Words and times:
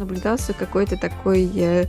наблюдался 0.00 0.52
какой-то 0.52 0.96
такой 0.96 1.48
э, 1.54 1.86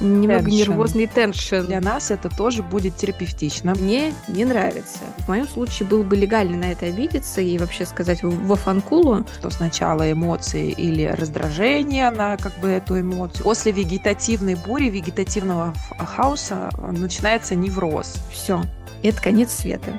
немного 0.00 0.44
Теншн. 0.44 0.56
нервозный 0.56 1.06
теншн. 1.06 1.60
Для 1.66 1.80
нас 1.80 2.10
это 2.10 2.28
тоже 2.28 2.62
будет 2.62 2.96
терапевтично. 2.96 3.74
Мне 3.74 4.12
не 4.28 4.44
нравится. 4.44 4.98
В 5.18 5.28
моем 5.28 5.46
случае 5.46 5.88
было 5.88 6.02
бы 6.02 6.16
легально 6.16 6.56
на 6.56 6.72
это 6.72 6.86
обидеться 6.86 7.40
и 7.40 7.56
вообще 7.58 7.86
сказать 7.86 8.22
во 8.22 8.56
фанкулу. 8.56 9.26
Что 9.38 9.50
сначала 9.50 10.10
эмоции 10.10 10.70
или 10.70 11.04
раздражение 11.04 12.10
на 12.10 12.36
как 12.36 12.58
бы 12.58 12.68
эту 12.68 12.98
эмоцию. 13.00 13.44
После 13.44 13.72
вегетативной 13.72 14.54
бури, 14.56 14.88
вегетативного 14.88 15.70
ф- 15.70 16.08
хаоса 16.08 16.70
начинается 16.80 17.54
невроз. 17.54 18.14
Все. 18.32 18.62
Это 19.02 19.20
конец 19.22 19.52
света. 19.52 19.98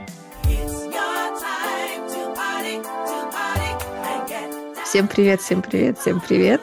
Всем 4.84 5.07
привет, 5.07 5.41
всем 5.41 5.62
привет, 5.62 5.98
всем 6.00 6.20
привет. 6.20 6.62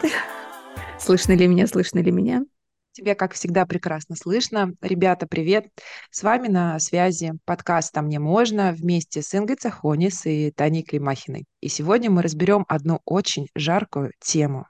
Слышно 1.08 1.32
ли 1.32 1.46
меня, 1.46 1.66
слышно 1.66 2.00
ли 2.00 2.10
меня? 2.10 2.44
Тебя, 2.92 3.14
как 3.14 3.32
всегда, 3.32 3.64
прекрасно 3.64 4.14
слышно. 4.14 4.74
Ребята, 4.82 5.26
привет! 5.26 5.68
С 6.10 6.22
вами 6.22 6.48
на 6.48 6.78
связи 6.80 7.32
подкаст 7.46 7.96
«А 7.96 8.02
мне 8.02 8.18
можно» 8.18 8.72
вместе 8.72 9.22
с 9.22 9.34
Ингой 9.34 9.56
Цахонис 9.56 10.26
и 10.26 10.50
Таней 10.50 10.82
Климахиной. 10.82 11.46
И 11.62 11.68
сегодня 11.68 12.10
мы 12.10 12.20
разберем 12.20 12.66
одну 12.68 13.00
очень 13.06 13.48
жаркую 13.54 14.12
тему. 14.20 14.66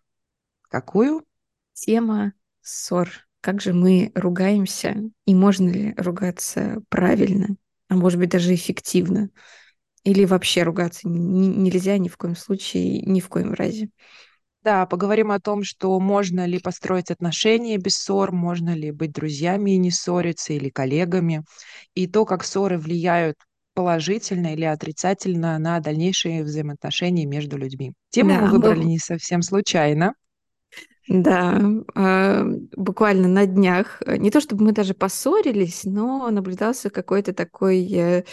Какую? 0.70 1.24
Тема 1.72 2.34
ссор. 2.60 3.10
Как 3.40 3.60
же 3.60 3.72
мы 3.72 4.12
ругаемся? 4.14 4.94
И 5.24 5.34
можно 5.34 5.68
ли 5.68 5.94
ругаться 5.96 6.82
правильно? 6.88 7.56
А 7.88 7.96
может 7.96 8.20
быть, 8.20 8.30
даже 8.30 8.54
эффективно? 8.54 9.30
Или 10.04 10.24
вообще 10.24 10.62
ругаться 10.62 11.08
нельзя 11.08 11.98
ни 11.98 12.06
в 12.06 12.16
коем 12.16 12.36
случае, 12.36 13.02
ни 13.02 13.18
в 13.18 13.28
коем 13.28 13.54
разе? 13.54 13.90
Да, 14.64 14.86
поговорим 14.86 15.30
о 15.30 15.38
том, 15.40 15.62
что 15.62 15.98
можно 16.00 16.44
ли 16.44 16.58
построить 16.58 17.10
отношения 17.10 17.78
без 17.78 17.94
ссор, 17.96 18.32
можно 18.32 18.74
ли 18.74 18.90
быть 18.90 19.12
друзьями 19.12 19.72
и 19.72 19.78
не 19.78 19.90
ссориться, 19.90 20.52
или 20.52 20.68
коллегами, 20.68 21.44
и 21.94 22.06
то, 22.08 22.24
как 22.24 22.44
ссоры 22.44 22.76
влияют 22.78 23.36
положительно 23.74 24.52
или 24.54 24.64
отрицательно 24.64 25.56
на 25.58 25.78
дальнейшие 25.78 26.42
взаимоотношения 26.42 27.24
между 27.26 27.56
людьми. 27.56 27.92
Тему 28.10 28.30
Да, 28.30 28.40
мы 28.40 28.48
выбрали 28.48 28.80
мы- 28.80 28.84
не 28.86 28.98
совсем 28.98 29.42
случайно. 29.42 30.14
Да, 31.08 31.58
а, 31.94 32.44
буквально 32.76 33.28
на 33.28 33.46
днях, 33.46 34.02
не 34.06 34.30
то 34.30 34.40
чтобы 34.40 34.64
мы 34.64 34.72
даже 34.72 34.92
поссорились, 34.94 35.84
но 35.84 36.28
наблюдался 36.30 36.90
какой-то 36.90 37.32
такой 37.32 37.86
э, 37.92 38.24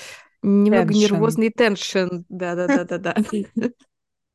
немного 0.42 0.88
Теншн. 0.88 0.98
нервозный 1.16 1.50
теншн. 1.52 2.08
Да-да-да-да-да. 2.30 3.16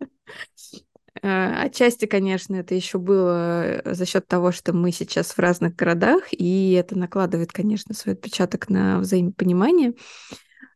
А, 1.22 1.62
Отчасти, 1.64 2.06
конечно, 2.06 2.56
это 2.56 2.74
еще 2.74 2.98
было 2.98 3.80
э, 3.82 3.94
за 3.94 4.06
счет 4.06 4.26
того, 4.26 4.52
что 4.52 4.72
мы 4.72 4.90
сейчас 4.90 5.32
в 5.32 5.38
разных 5.38 5.77
городах, 5.77 6.24
и 6.32 6.72
это 6.72 6.96
накладывает, 6.98 7.52
конечно, 7.52 7.94
свой 7.94 8.14
отпечаток 8.14 8.68
на 8.68 8.98
взаимопонимание. 9.00 9.94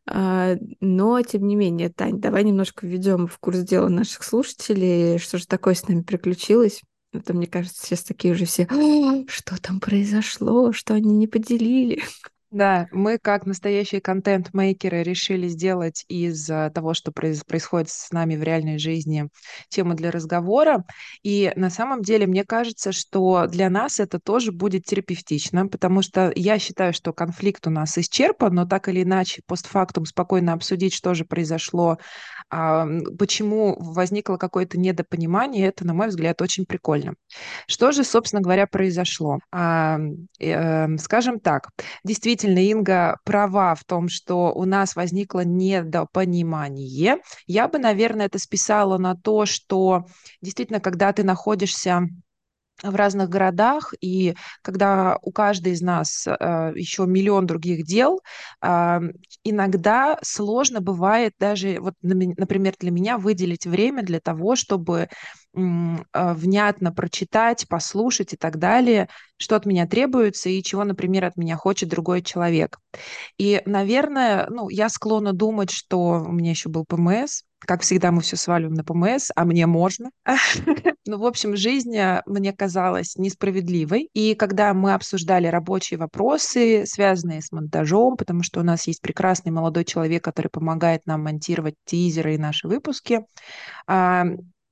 А, 0.07 0.55
Но, 0.81 1.21
тем 1.21 1.47
не 1.47 1.55
менее, 1.55 1.89
Тань, 1.89 2.19
давай 2.19 2.43
немножко 2.43 2.85
введем 2.85 3.27
в 3.27 3.39
курс 3.39 3.59
дела 3.59 3.89
наших 3.89 4.23
слушателей, 4.23 5.17
что 5.17 5.37
же 5.37 5.47
такое 5.47 5.73
с 5.73 5.87
нами 5.87 6.01
приключилось. 6.01 6.81
Это, 7.11 7.33
мне 7.33 7.47
кажется, 7.47 7.85
сейчас 7.85 8.03
такие 8.03 8.33
уже 8.33 8.45
все, 8.45 8.67
«А, 8.69 9.23
что 9.27 9.59
там 9.61 9.79
произошло, 9.79 10.71
что 10.73 10.93
они 10.93 11.13
не 11.15 11.27
поделили. 11.27 12.03
Да, 12.55 12.87
мы 12.93 13.17
как 13.17 13.45
настоящие 13.45 13.99
контент-мейкеры 13.99 15.03
решили 15.03 15.49
сделать 15.49 16.05
из 16.07 16.49
а, 16.49 16.69
того, 16.69 16.93
что 16.93 17.11
происходит 17.11 17.89
с 17.89 18.11
нами 18.11 18.37
в 18.37 18.43
реальной 18.43 18.77
жизни, 18.77 19.27
тему 19.67 19.93
для 19.93 20.09
разговора. 20.09 20.85
И 21.21 21.51
на 21.57 21.69
самом 21.69 22.01
деле 22.01 22.27
мне 22.27 22.45
кажется, 22.45 22.93
что 22.93 23.47
для 23.47 23.69
нас 23.69 23.99
это 23.99 24.21
тоже 24.21 24.53
будет 24.53 24.85
терапевтично, 24.85 25.67
потому 25.67 26.01
что 26.01 26.31
я 26.33 26.57
считаю, 26.57 26.93
что 26.93 27.11
конфликт 27.11 27.67
у 27.67 27.69
нас 27.69 27.97
исчерпан, 27.97 28.55
но 28.55 28.65
так 28.65 28.87
или 28.87 29.03
иначе 29.03 29.41
постфактум 29.45 30.05
спокойно 30.05 30.53
обсудить, 30.53 30.93
что 30.93 31.13
же 31.13 31.25
произошло, 31.25 31.97
а, 32.49 32.87
почему 33.19 33.75
возникло 33.77 34.37
какое-то 34.37 34.79
недопонимание, 34.79 35.67
это, 35.67 35.85
на 35.85 35.93
мой 35.93 36.07
взгляд, 36.07 36.41
очень 36.41 36.65
прикольно. 36.65 37.15
Что 37.67 37.91
же, 37.91 38.05
собственно 38.05 38.41
говоря, 38.41 38.65
произошло? 38.65 39.39
А, 39.51 39.99
э, 40.39 40.97
Скажем 40.99 41.41
так, 41.41 41.71
Действительно, 42.05 42.44
Инга 42.45 43.17
права 43.23 43.75
в 43.75 43.83
том, 43.83 44.09
что 44.09 44.53
у 44.53 44.65
нас 44.65 44.95
возникло 44.95 45.43
недопонимание. 45.43 47.17
Я 47.47 47.67
бы, 47.67 47.79
наверное, 47.79 48.27
это 48.27 48.39
списала 48.39 48.97
на 48.97 49.15
то, 49.15 49.45
что 49.45 50.05
действительно, 50.41 50.79
когда 50.79 51.13
ты 51.13 51.23
находишься 51.23 52.07
в 52.83 52.95
разных 52.95 53.29
городах, 53.29 53.93
и 54.01 54.35
когда 54.61 55.17
у 55.21 55.31
каждой 55.31 55.73
из 55.73 55.81
нас 55.81 56.27
э, 56.27 56.73
еще 56.75 57.05
миллион 57.05 57.45
других 57.45 57.85
дел, 57.85 58.21
а, 58.61 58.99
иногда 59.43 60.19
сложно 60.23 60.81
бывает 60.81 61.33
даже, 61.39 61.79
вот, 61.79 61.93
например, 62.01 62.73
для 62.79 62.91
меня 62.91 63.17
выделить 63.17 63.65
время 63.65 64.03
для 64.03 64.19
того, 64.19 64.55
чтобы 64.55 65.07
э, 65.07 65.07
внятно 66.13 66.91
прочитать, 66.91 67.65
послушать 67.69 68.33
и 68.33 68.37
так 68.37 68.57
далее, 68.57 69.07
что 69.37 69.55
от 69.55 69.65
меня 69.65 69.87
требуется 69.87 70.49
и 70.49 70.63
чего, 70.63 70.83
например, 70.83 71.25
от 71.25 71.37
меня 71.37 71.55
хочет 71.55 71.89
другой 71.89 72.21
человек. 72.21 72.79
И, 73.37 73.61
наверное, 73.65 74.47
ну, 74.49 74.69
я 74.69 74.89
склонна 74.89 75.33
думать, 75.33 75.71
что 75.71 76.23
у 76.25 76.31
меня 76.31 76.51
еще 76.51 76.69
был 76.69 76.85
ПМС. 76.85 77.43
Как 77.65 77.81
всегда, 77.81 78.11
мы 78.11 78.21
все 78.21 78.35
сваливаем 78.35 78.75
на 78.75 78.83
ПМС, 78.83 79.31
а 79.35 79.45
мне 79.45 79.65
можно. 79.65 80.09
Ну, 81.07 81.19
в 81.19 81.25
общем, 81.27 81.55
жизнь 81.55 81.95
э, 81.95 82.23
мне 82.25 82.51
казалась 82.51 83.15
несправедливой. 83.15 84.09
И 84.13 84.33
когда 84.33 84.73
мы 84.73 84.95
обсуждали 84.95 85.45
рабочие 85.45 85.99
вопросы, 85.99 86.83
связанные 86.87 87.43
с 87.43 87.51
монтажом, 87.51 88.17
потому 88.17 88.41
что 88.41 88.59
у 88.59 88.63
нас 88.63 88.87
есть 88.87 89.03
прекрасный 89.03 89.51
молодой 89.51 89.85
человек, 89.85 90.23
который 90.23 90.47
помогает 90.47 91.05
нам 91.05 91.23
монтировать 91.23 91.75
тизеры 91.85 92.33
и 92.33 92.39
наши 92.39 92.67
выпуски, 92.67 93.19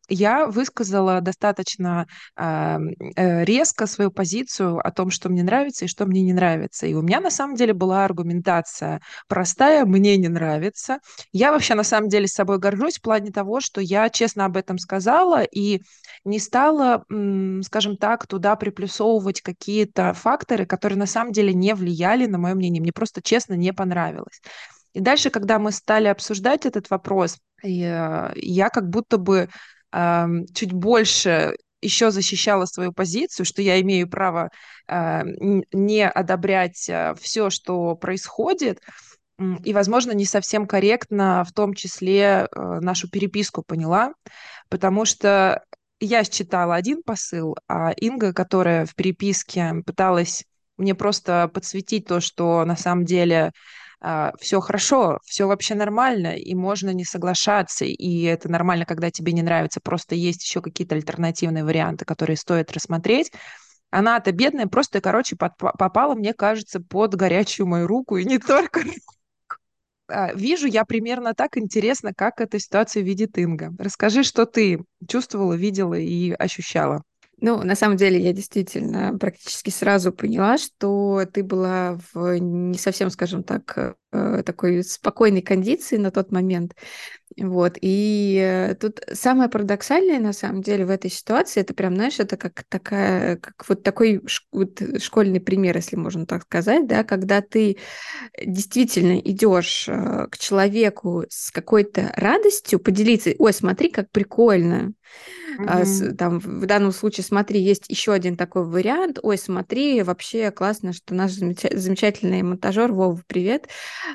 я 0.09 0.47
высказала 0.47 1.21
достаточно 1.21 2.07
а, 2.35 2.79
э, 3.15 3.45
резко 3.45 3.87
свою 3.87 4.11
позицию 4.11 4.85
о 4.85 4.91
том, 4.91 5.09
что 5.09 5.29
мне 5.29 5.43
нравится 5.43 5.85
и 5.85 5.87
что 5.87 6.05
мне 6.05 6.21
не 6.21 6.33
нравится. 6.33 6.87
И 6.87 6.93
у 6.93 7.01
меня 7.01 7.21
на 7.21 7.31
самом 7.31 7.55
деле 7.55 7.73
была 7.73 8.03
аргументация 8.03 9.01
простая, 9.27 9.85
мне 9.85 10.17
не 10.17 10.27
нравится. 10.27 10.99
Я 11.31 11.51
вообще 11.51 11.75
на 11.75 11.83
самом 11.83 12.09
деле 12.09 12.27
с 12.27 12.33
собой 12.33 12.59
горжусь 12.59 12.97
в 12.97 13.01
плане 13.01 13.31
того, 13.31 13.61
что 13.61 13.79
я 13.79 14.09
честно 14.09 14.45
об 14.45 14.57
этом 14.57 14.77
сказала 14.77 15.43
и 15.43 15.81
не 16.25 16.39
стала, 16.39 17.03
скажем 17.63 17.97
так, 17.97 18.27
туда 18.27 18.55
приплюсовывать 18.55 19.41
какие-то 19.41 20.13
факторы, 20.13 20.65
которые 20.65 20.99
на 20.99 21.05
самом 21.05 21.31
деле 21.31 21.53
не 21.53 21.73
влияли 21.75 22.25
на 22.25 22.37
мое 22.37 22.55
мнение. 22.55 22.81
Мне 22.81 22.91
просто 22.91 23.21
честно 23.21 23.53
не 23.53 23.73
понравилось. 23.73 24.41
И 24.93 24.99
дальше, 24.99 25.29
когда 25.29 25.59
мы 25.59 25.71
стали 25.71 26.07
обсуждать 26.07 26.65
этот 26.65 26.89
вопрос, 26.89 27.39
я, 27.63 28.31
я 28.35 28.69
как 28.69 28.89
будто 28.89 29.17
бы 29.17 29.49
ам, 29.93 30.45
чуть 30.53 30.73
больше 30.73 31.55
еще 31.81 32.11
защищала 32.11 32.65
свою 32.65 32.93
позицию, 32.93 33.45
что 33.45 33.61
я 33.61 33.79
имею 33.81 34.09
право 34.09 34.49
а, 34.87 35.21
н- 35.23 35.65
не 35.73 36.07
одобрять 36.07 36.89
все, 37.21 37.49
что 37.49 37.95
происходит, 37.95 38.79
и, 39.63 39.73
возможно, 39.73 40.11
не 40.11 40.25
совсем 40.25 40.67
корректно, 40.67 41.43
в 41.43 41.51
том 41.53 41.73
числе 41.73 42.47
э, 42.55 42.79
нашу 42.81 43.09
переписку 43.09 43.63
поняла, 43.63 44.13
потому 44.69 45.05
что 45.05 45.63
я 45.99 46.23
считала 46.23 46.75
один 46.75 47.01
посыл, 47.03 47.55
а 47.67 47.91
Инга, 47.93 48.33
которая 48.33 48.85
в 48.85 48.95
переписке 48.95 49.73
пыталась 49.85 50.45
мне 50.77 50.95
просто 50.95 51.49
подсветить 51.53 52.07
то, 52.07 52.19
что 52.19 52.63
на 52.65 52.75
самом 52.75 53.05
деле 53.05 53.51
все 54.39 54.59
хорошо, 54.59 55.19
все 55.23 55.47
вообще 55.47 55.75
нормально, 55.75 56.35
и 56.35 56.53
можно 56.55 56.89
не 56.91 57.05
соглашаться, 57.05 57.85
и 57.85 58.23
это 58.23 58.49
нормально, 58.49 58.85
когда 58.85 59.09
тебе 59.11 59.31
не 59.31 59.41
нравится, 59.41 59.79
просто 59.81 60.15
есть 60.15 60.43
еще 60.43 60.61
какие-то 60.61 60.95
альтернативные 60.95 61.63
варианты, 61.63 62.03
которые 62.05 62.35
стоит 62.35 62.71
рассмотреть. 62.73 63.31
Она-то 63.91 64.31
бедная, 64.31 64.67
просто, 64.67 65.01
короче, 65.01 65.35
под- 65.37 65.57
попала, 65.57 66.15
мне 66.15 66.33
кажется, 66.33 66.81
под 66.81 67.15
горячую 67.15 67.67
мою 67.67 67.87
руку, 67.87 68.17
и 68.17 68.25
не 68.25 68.37
только 68.39 68.81
а, 70.07 70.33
Вижу 70.33 70.67
я 70.67 70.85
примерно 70.85 71.33
так 71.33 71.57
интересно, 71.57 72.13
как 72.13 72.41
эту 72.41 72.59
ситуацию 72.59 73.03
видит 73.05 73.37
Инга. 73.37 73.71
Расскажи, 73.79 74.23
что 74.23 74.45
ты 74.45 74.83
чувствовала, 75.07 75.53
видела 75.53 75.95
и 75.95 76.31
ощущала. 76.31 77.03
Ну, 77.45 77.61
на 77.61 77.75
самом 77.75 77.97
деле, 77.97 78.21
я 78.21 78.31
действительно 78.31 79.17
практически 79.19 79.69
сразу 79.69 80.13
поняла, 80.13 80.57
что 80.57 81.25
ты 81.33 81.43
была 81.43 81.99
в 82.13 82.39
не 82.39 82.77
совсем, 82.77 83.09
скажем 83.09 83.43
так, 83.43 83.97
э, 84.13 84.43
такой 84.45 84.81
спокойной 84.81 85.41
кондиции 85.41 85.97
на 85.97 86.09
тот 86.09 86.31
момент. 86.31 86.73
Вот. 87.37 87.77
И 87.81 88.37
э, 88.39 88.75
тут 88.75 89.01
самое 89.13 89.49
парадоксальное, 89.49 90.19
на 90.19 90.33
самом 90.33 90.61
деле, 90.61 90.85
в 90.85 90.89
этой 90.89 91.09
ситуации, 91.09 91.61
это 91.61 91.73
прям, 91.73 91.95
знаешь, 91.95 92.19
это 92.19 92.37
как 92.37 92.63
такая, 92.69 93.37
как 93.37 93.67
вот 93.67 93.83
такой 93.83 94.21
вот 94.51 94.81
школьный 95.01 95.39
пример, 95.39 95.75
если 95.75 95.95
можно 95.95 96.25
так 96.25 96.43
сказать, 96.43 96.87
да, 96.87 97.03
когда 97.03 97.41
ты 97.41 97.77
действительно 98.43 99.19
идешь 99.19 99.87
э, 99.87 100.27
к 100.29 100.37
человеку 100.37 101.25
с 101.29 101.51
какой-то 101.51 102.13
радостью 102.15 102.79
поделиться, 102.79 103.31
ой, 103.37 103.53
смотри, 103.53 103.89
как 103.89 104.11
прикольно, 104.11 104.93
Угу. 105.57 106.15
Там 106.17 106.39
в 106.39 106.65
данном 106.65 106.91
случае, 106.91 107.23
смотри, 107.23 107.59
есть 107.61 107.85
еще 107.87 108.13
один 108.13 108.35
такой 108.35 108.65
вариант. 108.65 109.19
Ой, 109.21 109.37
смотри, 109.37 110.01
вообще 110.01 110.51
классно, 110.51 110.93
что 110.93 111.13
наш 111.13 111.31
замечательный 111.31 112.41
монтажер 112.41 112.91
Вова, 112.91 113.21
привет. 113.27 113.67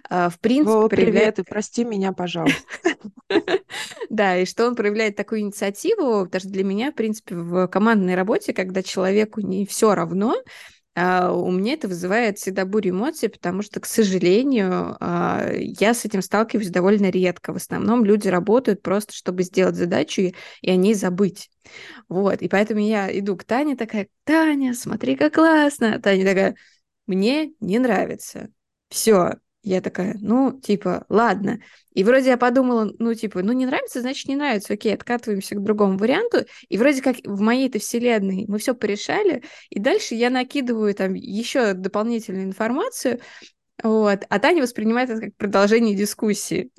А, 0.09 0.31
в 0.31 0.39
принципе, 0.41 0.73
Вова, 0.73 0.89
привет, 0.89 1.39
и 1.39 1.43
прости 1.43 1.85
меня, 1.85 2.13
пожалуйста. 2.13 2.59
Да, 4.11 4.37
и 4.39 4.45
что 4.47 4.67
он 4.67 4.75
проявляет 4.75 5.17
такую 5.17 5.41
инициативу, 5.41 6.27
даже 6.27 6.49
для 6.49 6.65
меня, 6.65 6.93
в 6.93 6.95
принципе, 6.95 7.35
в 7.37 7.67
командной 7.69 8.15
работе, 8.15 8.53
когда 8.53 8.83
человеку 8.83 9.41
не 9.41 9.67
все 9.67 9.95
равно, 9.95 10.37
а, 10.95 11.33
у 11.33 11.51
меня 11.53 11.75
это 11.75 11.87
вызывает 11.87 12.39
всегда 12.39 12.65
бурю 12.65 12.91
эмоций, 12.91 13.29
потому 13.29 13.63
что, 13.63 13.79
к 13.81 13.87
сожалению, 13.87 14.97
а, 15.01 15.49
я 15.55 15.95
с 15.95 16.05
этим 16.05 16.23
сталкиваюсь 16.23 16.71
довольно 16.71 17.09
редко. 17.11 17.53
В 17.53 17.57
основном 17.57 18.05
люди 18.05 18.27
работают 18.29 18.83
просто, 18.83 19.15
чтобы 19.15 19.45
сделать 19.45 19.77
задачу 19.77 20.23
и, 20.23 20.71
о 20.71 20.75
ней 20.77 20.95
забыть. 20.95 21.51
Вот, 22.09 22.43
и 22.43 22.49
поэтому 22.49 22.81
я 22.81 23.17
иду 23.17 23.37
к 23.37 23.45
Тане 23.45 23.77
такая, 23.77 24.09
Таня, 24.25 24.75
смотри, 24.75 25.15
как 25.17 25.35
классно. 25.35 26.01
Таня 26.01 26.25
такая, 26.25 26.57
мне 27.07 27.53
не 27.61 27.79
нравится. 27.79 28.51
Все, 28.89 29.35
я 29.69 29.81
такая, 29.81 30.17
ну, 30.21 30.59
типа, 30.59 31.05
ладно. 31.09 31.61
И 31.93 32.05
вроде 32.05 32.31
я 32.31 32.37
подумала, 32.37 32.93
ну, 32.99 33.15
типа, 33.15 33.43
ну, 33.43 33.53
не 33.53 33.67
нравится, 33.67 34.01
значит, 34.01 34.29
не 34.29 34.37
нравится. 34.37 34.75
Окей, 34.75 34.95
откатываемся 34.95 35.57
к 35.57 35.63
другому 35.63 35.99
варианту. 35.99 36.45
И 36.69 36.79
вроде 36.79 37.03
как 37.03 37.17
в 37.25 37.41
моей-то 37.41 37.79
вселенной 37.79 38.47
мы 38.49 38.59
все 38.59 38.75
порешали. 38.75 39.43
И 39.71 39.81
дальше 39.81 40.15
я 40.15 40.31
накидываю 40.31 40.95
там 40.95 41.15
еще 41.15 41.75
дополнительную 41.75 42.45
информацию. 42.45 43.21
Вот. 43.83 44.21
А 44.29 44.39
Таня 44.39 44.63
воспринимает 44.63 45.11
это 45.11 45.21
как 45.23 45.37
продолжение 45.37 45.95
дискуссии. 45.95 46.71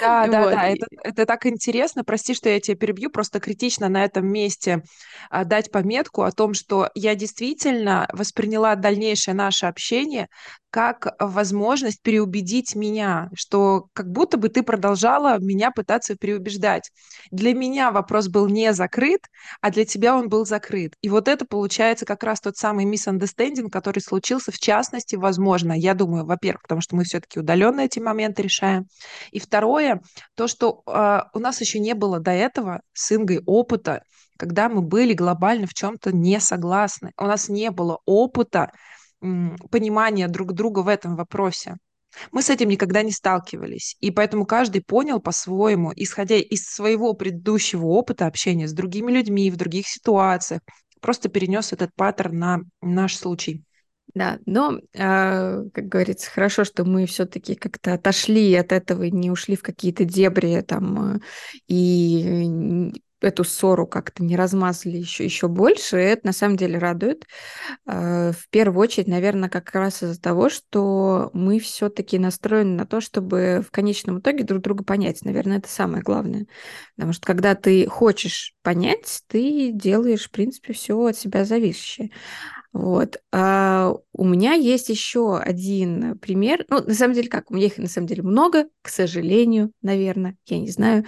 Да, 0.00 0.26
да, 0.28 0.42
вот. 0.42 0.52
да, 0.52 0.68
это, 0.68 0.86
это 1.02 1.26
так 1.26 1.46
интересно. 1.46 2.04
Прости, 2.04 2.34
что 2.34 2.48
я 2.48 2.60
тебя 2.60 2.76
перебью, 2.76 3.10
просто 3.10 3.40
критично 3.40 3.88
на 3.88 4.04
этом 4.04 4.26
месте 4.26 4.82
а, 5.30 5.44
дать 5.44 5.70
пометку 5.70 6.22
о 6.22 6.32
том, 6.32 6.54
что 6.54 6.90
я 6.94 7.14
действительно 7.14 8.08
восприняла 8.12 8.76
дальнейшее 8.76 9.34
наше 9.34 9.66
общение 9.66 10.28
как 10.70 11.14
возможность 11.18 12.00
переубедить 12.02 12.74
меня, 12.74 13.28
что 13.34 13.88
как 13.92 14.10
будто 14.10 14.36
бы 14.36 14.48
ты 14.48 14.62
продолжала 14.62 15.38
меня 15.38 15.70
пытаться 15.70 16.14
переубеждать. 16.14 16.90
Для 17.30 17.54
меня 17.54 17.90
вопрос 17.90 18.28
был 18.28 18.46
не 18.46 18.72
закрыт, 18.72 19.26
а 19.60 19.70
для 19.70 19.84
тебя 19.84 20.16
он 20.16 20.28
был 20.28 20.46
закрыт. 20.46 20.94
И 21.02 21.08
вот 21.08 21.28
это 21.28 21.44
получается 21.44 22.06
как 22.06 22.22
раз 22.22 22.40
тот 22.40 22.56
самый 22.56 22.86
misunderstanding, 22.86 23.68
который 23.68 24.00
случился 24.00 24.52
в 24.52 24.58
частности, 24.58 25.16
возможно, 25.16 25.72
я 25.72 25.94
думаю, 25.94 26.24
во-первых, 26.24 26.62
потому 26.62 26.80
что 26.80 26.96
мы 26.96 27.04
все-таки 27.04 27.40
удаленно 27.40 27.80
эти 27.80 27.98
моменты 27.98 28.42
решаем. 28.42 28.86
И 29.32 29.40
второе, 29.40 30.00
то, 30.36 30.46
что 30.46 30.82
э, 30.86 31.20
у 31.34 31.38
нас 31.40 31.60
еще 31.60 31.80
не 31.80 31.94
было 31.94 32.20
до 32.20 32.30
этого 32.30 32.80
с 32.92 33.10
Ингой 33.12 33.42
опыта, 33.44 34.02
когда 34.38 34.68
мы 34.68 34.80
были 34.82 35.12
глобально 35.12 35.66
в 35.66 35.74
чем-то 35.74 36.12
не 36.12 36.40
согласны. 36.40 37.12
У 37.18 37.24
нас 37.24 37.48
не 37.48 37.70
было 37.70 37.98
опыта 38.06 38.70
понимания 39.20 40.28
друг 40.28 40.52
друга 40.52 40.80
в 40.80 40.88
этом 40.88 41.16
вопросе. 41.16 41.76
Мы 42.32 42.42
с 42.42 42.50
этим 42.50 42.68
никогда 42.68 43.02
не 43.02 43.12
сталкивались, 43.12 43.96
и 44.00 44.10
поэтому 44.10 44.44
каждый 44.44 44.82
понял 44.82 45.20
по-своему, 45.20 45.92
исходя 45.94 46.36
из 46.36 46.64
своего 46.64 47.14
предыдущего 47.14 47.86
опыта 47.86 48.26
общения 48.26 48.66
с 48.66 48.72
другими 48.72 49.12
людьми 49.12 49.50
в 49.50 49.56
других 49.56 49.86
ситуациях, 49.86 50.62
просто 51.00 51.28
перенес 51.28 51.72
этот 51.72 51.94
паттерн 51.94 52.38
на 52.38 52.60
наш 52.82 53.16
случай. 53.16 53.62
Да, 54.12 54.40
но, 54.44 54.80
э, 54.92 55.64
как 55.72 55.84
говорится, 55.86 56.30
хорошо, 56.30 56.64
что 56.64 56.84
мы 56.84 57.06
все-таки 57.06 57.54
как-то 57.54 57.94
отошли 57.94 58.52
от 58.54 58.72
этого 58.72 59.04
и 59.04 59.12
не 59.12 59.30
ушли 59.30 59.54
в 59.54 59.62
какие-то 59.62 60.04
дебри 60.04 60.60
там 60.62 61.14
э, 61.14 61.18
и 61.68 62.92
эту 63.20 63.44
ссору 63.44 63.86
как-то 63.86 64.22
не 64.22 64.36
размазали 64.36 64.96
еще, 64.96 65.24
еще 65.24 65.48
больше, 65.48 66.00
и 66.00 66.04
это 66.04 66.26
на 66.28 66.32
самом 66.32 66.56
деле 66.56 66.78
радует. 66.78 67.26
А, 67.86 68.32
в 68.32 68.48
первую 68.50 68.80
очередь, 68.80 69.08
наверное, 69.08 69.48
как 69.48 69.72
раз 69.74 70.02
из-за 70.02 70.20
того, 70.20 70.48
что 70.48 71.30
мы 71.32 71.58
все-таки 71.58 72.18
настроены 72.18 72.76
на 72.76 72.86
то, 72.86 73.00
чтобы 73.00 73.64
в 73.66 73.70
конечном 73.70 74.20
итоге 74.20 74.44
друг 74.44 74.62
друга 74.62 74.84
понять. 74.84 75.22
Наверное, 75.24 75.58
это 75.58 75.68
самое 75.68 76.02
главное. 76.02 76.46
Потому 76.96 77.12
что 77.12 77.26
когда 77.26 77.54
ты 77.54 77.86
хочешь 77.86 78.54
понять, 78.62 79.22
ты 79.26 79.70
делаешь, 79.72 80.28
в 80.28 80.30
принципе, 80.30 80.72
все 80.72 80.98
от 80.98 81.16
себя 81.16 81.44
зависящее. 81.44 82.10
Вот. 82.72 83.20
А 83.32 83.92
у 84.12 84.24
меня 84.24 84.52
есть 84.52 84.88
еще 84.88 85.38
один 85.38 86.18
пример. 86.18 86.64
Ну, 86.68 86.82
на 86.84 86.94
самом 86.94 87.14
деле, 87.14 87.28
как? 87.28 87.50
У 87.50 87.54
меня 87.54 87.66
их 87.66 87.78
на 87.78 87.88
самом 87.88 88.06
деле 88.06 88.22
много, 88.22 88.66
к 88.82 88.88
сожалению, 88.88 89.72
наверное, 89.82 90.36
я 90.46 90.58
не 90.58 90.70
знаю. 90.70 91.04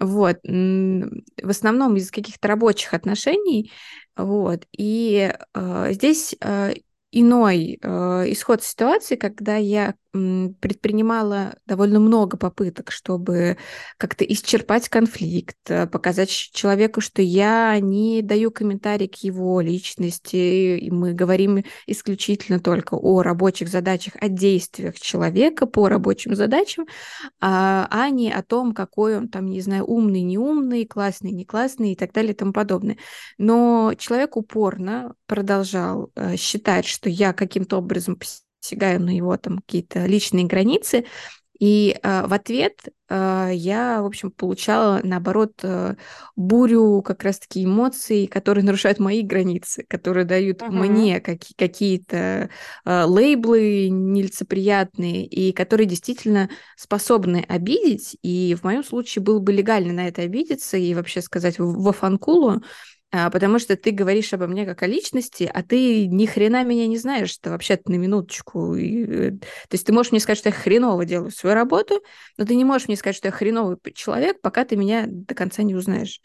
Вот. 0.00 0.38
В 0.44 1.48
основном 1.48 1.96
из 1.96 2.10
каких-то 2.10 2.48
рабочих 2.48 2.94
отношений. 2.94 3.72
Вот. 4.16 4.66
И 4.76 5.32
э, 5.54 5.88
здесь 5.92 6.34
э, 6.40 6.74
иной 7.12 7.78
э, 7.80 7.88
исход 8.32 8.62
ситуации, 8.62 9.16
когда 9.16 9.56
я 9.56 9.94
предпринимала 10.60 11.56
довольно 11.66 12.00
много 12.00 12.36
попыток, 12.36 12.90
чтобы 12.90 13.56
как-то 13.96 14.24
исчерпать 14.24 14.88
конфликт, 14.88 15.56
э, 15.68 15.86
показать 15.86 16.30
человеку, 16.30 17.00
что 17.00 17.22
я 17.22 17.78
не 17.80 18.22
даю 18.22 18.50
комментарий 18.50 19.08
к 19.08 19.16
его 19.16 19.60
личности, 19.60 20.78
и 20.78 20.90
мы 20.90 21.12
говорим 21.12 21.64
исключительно 21.86 22.60
только 22.60 22.94
о 22.94 23.22
рабочих 23.22 23.68
задачах, 23.68 24.14
о 24.20 24.28
действиях 24.28 24.98
человека 24.98 25.66
по 25.66 25.88
рабочим 25.88 26.34
задачам, 26.34 26.86
а, 27.40 27.86
а 27.90 28.10
не 28.10 28.32
о 28.32 28.42
том, 28.42 28.74
какой 28.74 29.16
он 29.16 29.28
там, 29.28 29.46
не 29.46 29.60
знаю, 29.60 29.84
умный, 29.84 30.22
неумный, 30.22 30.86
классный, 30.86 31.32
не 31.32 31.44
классный 31.44 31.92
и 31.92 31.96
так 31.96 32.12
далее 32.12 32.32
и 32.32 32.36
тому 32.36 32.52
подобное. 32.52 32.98
Но 33.38 33.94
человек 33.98 34.36
упорно 34.36 35.14
продолжал 35.26 36.10
э, 36.14 36.36
считать, 36.36 36.86
что 36.86 37.08
я 37.08 37.32
каким-то 37.32 37.78
образом 37.78 38.16
посягаю 38.60 39.00
на 39.00 39.10
его 39.14 39.36
там 39.36 39.58
какие-то 39.58 40.06
личные 40.06 40.46
границы. 40.46 41.04
И 41.58 41.98
э, 42.00 42.26
в 42.26 42.32
ответ 42.32 42.78
э, 43.08 43.50
я, 43.52 44.00
в 44.00 44.06
общем, 44.06 44.30
получала, 44.30 45.00
наоборот, 45.02 45.54
э, 45.64 45.96
бурю 46.36 47.02
как 47.02 47.24
раз-таки 47.24 47.64
эмоций, 47.64 48.28
которые 48.28 48.64
нарушают 48.64 49.00
мои 49.00 49.22
границы, 49.22 49.84
которые 49.88 50.24
дают 50.24 50.62
uh-huh. 50.62 50.70
мне 50.70 51.20
как- 51.20 51.40
какие-то 51.56 52.48
э, 52.84 53.04
лейблы 53.04 53.88
нелицеприятные, 53.88 55.26
и 55.26 55.52
которые 55.52 55.86
действительно 55.86 56.48
способны 56.76 57.44
обидеть. 57.48 58.16
И 58.22 58.54
в 58.54 58.62
моем 58.62 58.84
случае 58.84 59.24
было 59.24 59.40
бы 59.40 59.52
легально 59.52 59.92
на 59.92 60.06
это 60.06 60.22
обидеться 60.22 60.76
и 60.76 60.94
вообще 60.94 61.22
сказать 61.22 61.58
в, 61.58 61.64
в 61.64 61.92
фанкулу, 61.92 62.62
потому 63.10 63.58
что 63.58 63.76
ты 63.76 63.90
говоришь 63.90 64.32
обо 64.34 64.46
мне 64.46 64.66
как 64.66 64.82
о 64.82 64.86
личности, 64.86 65.50
а 65.52 65.62
ты 65.62 66.06
ни 66.06 66.26
хрена 66.26 66.62
меня 66.62 66.86
не 66.86 66.98
знаешь, 66.98 67.30
что 67.30 67.50
вообще-то 67.50 67.90
на 67.90 67.96
минуточку. 67.96 68.74
И, 68.74 69.04
э, 69.04 69.30
то 69.30 69.72
есть 69.72 69.86
ты 69.86 69.92
можешь 69.92 70.12
мне 70.12 70.20
сказать, 70.20 70.38
что 70.38 70.50
я 70.50 70.54
хреново 70.54 71.04
делаю 71.06 71.30
свою 71.30 71.54
работу, 71.54 72.02
но 72.36 72.44
ты 72.44 72.54
не 72.54 72.64
можешь 72.64 72.88
мне 72.88 72.96
сказать, 72.96 73.16
что 73.16 73.28
я 73.28 73.32
хреновый 73.32 73.78
человек, 73.94 74.40
пока 74.42 74.64
ты 74.64 74.76
меня 74.76 75.04
до 75.08 75.34
конца 75.34 75.62
не 75.62 75.74
узнаешь. 75.74 76.20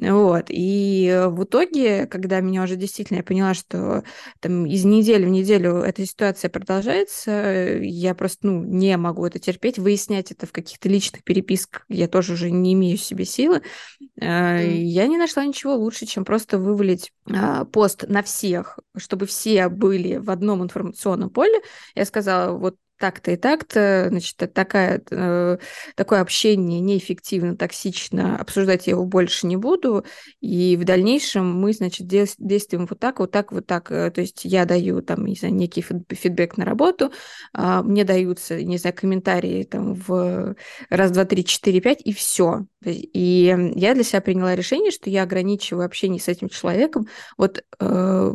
Вот. 0.00 0.46
И 0.48 1.06
э, 1.06 1.28
в 1.28 1.44
итоге, 1.44 2.06
когда 2.06 2.40
меня 2.40 2.64
уже 2.64 2.74
действительно 2.74 3.18
я 3.18 3.22
поняла, 3.22 3.54
что 3.54 4.02
там 4.40 4.66
из 4.66 4.84
недели 4.84 5.24
в 5.24 5.28
неделю 5.28 5.76
эта 5.76 6.04
ситуация 6.04 6.48
продолжается, 6.48 7.78
я 7.80 8.14
просто 8.14 8.48
ну, 8.48 8.64
не 8.64 8.96
могу 8.96 9.24
это 9.24 9.38
терпеть, 9.38 9.78
выяснять 9.78 10.32
это 10.32 10.46
в 10.46 10.52
каких-то 10.52 10.88
личных 10.88 11.22
переписках 11.22 11.84
я 11.88 12.08
тоже 12.08 12.32
уже 12.32 12.50
не 12.50 12.72
имею 12.72 12.98
в 12.98 13.02
себе 13.02 13.24
силы. 13.24 13.62
Mm. 14.20 14.78
Я 14.78 15.06
не 15.06 15.16
нашла 15.16 15.44
ничего 15.44 15.74
лучше, 15.76 16.06
чем 16.06 16.24
просто 16.24 16.58
вывалить 16.58 17.12
а, 17.30 17.64
пост 17.64 18.04
на 18.08 18.22
всех, 18.22 18.78
чтобы 18.96 19.26
все 19.26 19.68
были 19.68 20.16
в 20.16 20.30
одном 20.30 20.62
информационном 20.62 21.30
поле. 21.30 21.60
Я 21.94 22.04
сказала, 22.04 22.56
вот 22.56 22.76
так-то 22.98 23.32
и 23.32 23.36
так-то, 23.36 24.06
значит, 24.10 24.36
такая, 24.52 25.02
э, 25.10 25.58
такое 25.96 26.20
общение 26.20 26.80
неэффективно, 26.80 27.56
токсично, 27.56 28.36
обсуждать 28.36 28.86
я 28.86 28.92
его 28.92 29.04
больше 29.04 29.46
не 29.46 29.56
буду, 29.56 30.04
и 30.40 30.76
в 30.76 30.84
дальнейшем 30.84 31.52
мы, 31.60 31.72
значит, 31.72 32.06
действуем 32.06 32.86
вот 32.86 32.98
так, 32.98 33.20
вот 33.20 33.30
так, 33.30 33.52
вот 33.52 33.66
так, 33.66 33.90
э, 33.90 34.10
то 34.10 34.20
есть 34.20 34.44
я 34.44 34.64
даю 34.64 35.02
там, 35.02 35.26
не 35.26 35.34
знаю, 35.34 35.54
некий 35.54 35.82
фидбэк 35.82 36.56
на 36.56 36.64
работу, 36.64 37.12
э, 37.52 37.82
мне 37.82 38.04
даются, 38.04 38.62
не 38.62 38.78
знаю, 38.78 38.94
комментарии 38.94 39.64
там 39.64 39.94
в 39.94 40.54
раз, 40.88 41.10
два, 41.10 41.24
три, 41.24 41.44
четыре, 41.44 41.80
пять, 41.80 42.00
и 42.04 42.12
все. 42.12 42.66
И 42.84 43.54
я 43.76 43.94
для 43.94 44.04
себя 44.04 44.20
приняла 44.20 44.54
решение, 44.54 44.90
что 44.90 45.10
я 45.10 45.22
ограничиваю 45.22 45.86
общение 45.86 46.20
с 46.20 46.28
этим 46.28 46.48
человеком. 46.48 47.06
Вот 47.36 47.64
э, 47.80 48.32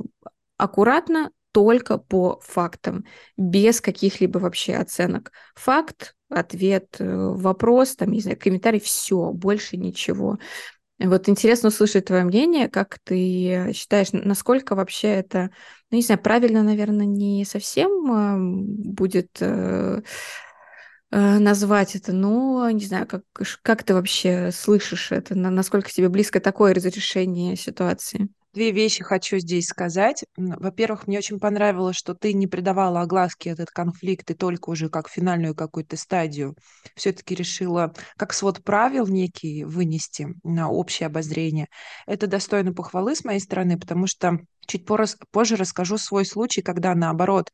аккуратно, 0.57 1.31
только 1.51 1.97
по 1.97 2.39
фактам, 2.43 3.05
без 3.37 3.81
каких-либо 3.81 4.37
вообще 4.39 4.75
оценок. 4.75 5.31
Факт, 5.55 6.15
ответ, 6.29 6.95
э, 6.99 7.05
вопрос, 7.05 7.95
там, 7.95 8.11
не 8.11 8.21
знаю, 8.21 8.37
комментарий, 8.39 8.79
все, 8.79 9.31
больше 9.31 9.77
ничего. 9.77 10.37
Вот 10.99 11.29
интересно 11.29 11.69
услышать 11.69 12.05
твое 12.05 12.25
мнение, 12.25 12.67
как 12.67 12.99
ты 13.03 13.71
считаешь, 13.73 14.09
насколько 14.11 14.75
вообще 14.75 15.07
это, 15.07 15.49
ну, 15.91 15.95
не 15.97 16.01
знаю, 16.03 16.21
правильно, 16.21 16.61
наверное, 16.61 17.05
не 17.05 17.45
совсем 17.45 18.65
будет 18.93 19.37
э, 19.39 20.01
э, 21.11 21.39
назвать 21.39 21.95
это? 21.95 22.11
Ну, 22.11 22.69
не 22.69 22.83
знаю, 22.83 23.07
как, 23.07 23.23
как 23.61 23.83
ты 23.83 23.93
вообще 23.93 24.51
слышишь 24.51 25.13
это? 25.13 25.35
Насколько 25.35 25.89
тебе 25.89 26.09
близко 26.09 26.41
такое 26.41 26.73
разрешение 26.73 27.55
ситуации? 27.55 28.29
Две 28.53 28.71
вещи 28.71 29.03
хочу 29.03 29.37
здесь 29.37 29.67
сказать. 29.67 30.25
Во-первых, 30.35 31.05
мне 31.05 31.19
очень 31.19 31.39
понравилось, 31.39 31.95
что 31.95 32.15
ты 32.15 32.33
не 32.33 32.47
придавала 32.47 33.01
огласке 33.01 33.51
этот 33.51 33.69
конфликт 33.69 34.31
и 34.31 34.33
только 34.33 34.71
уже 34.71 34.89
как 34.89 35.07
финальную 35.07 35.53
какую-то 35.53 35.97
стадию 35.97 36.55
все-таки 36.95 37.35
решила 37.35 37.93
как 38.17 38.33
свод 38.33 38.63
правил 38.63 39.05
некий 39.07 39.63
вынести 39.65 40.29
на 40.43 40.69
общее 40.69 41.07
обозрение. 41.07 41.67
Это 42.07 42.25
достойно 42.25 42.73
похвалы 42.73 43.15
с 43.15 43.23
моей 43.23 43.39
стороны, 43.39 43.79
потому 43.79 44.07
что 44.07 44.39
чуть 44.69 44.85
позже 44.85 45.55
расскажу 45.55 45.97
свой 45.97 46.25
случай, 46.25 46.61
когда 46.61 46.95
наоборот 46.95 47.49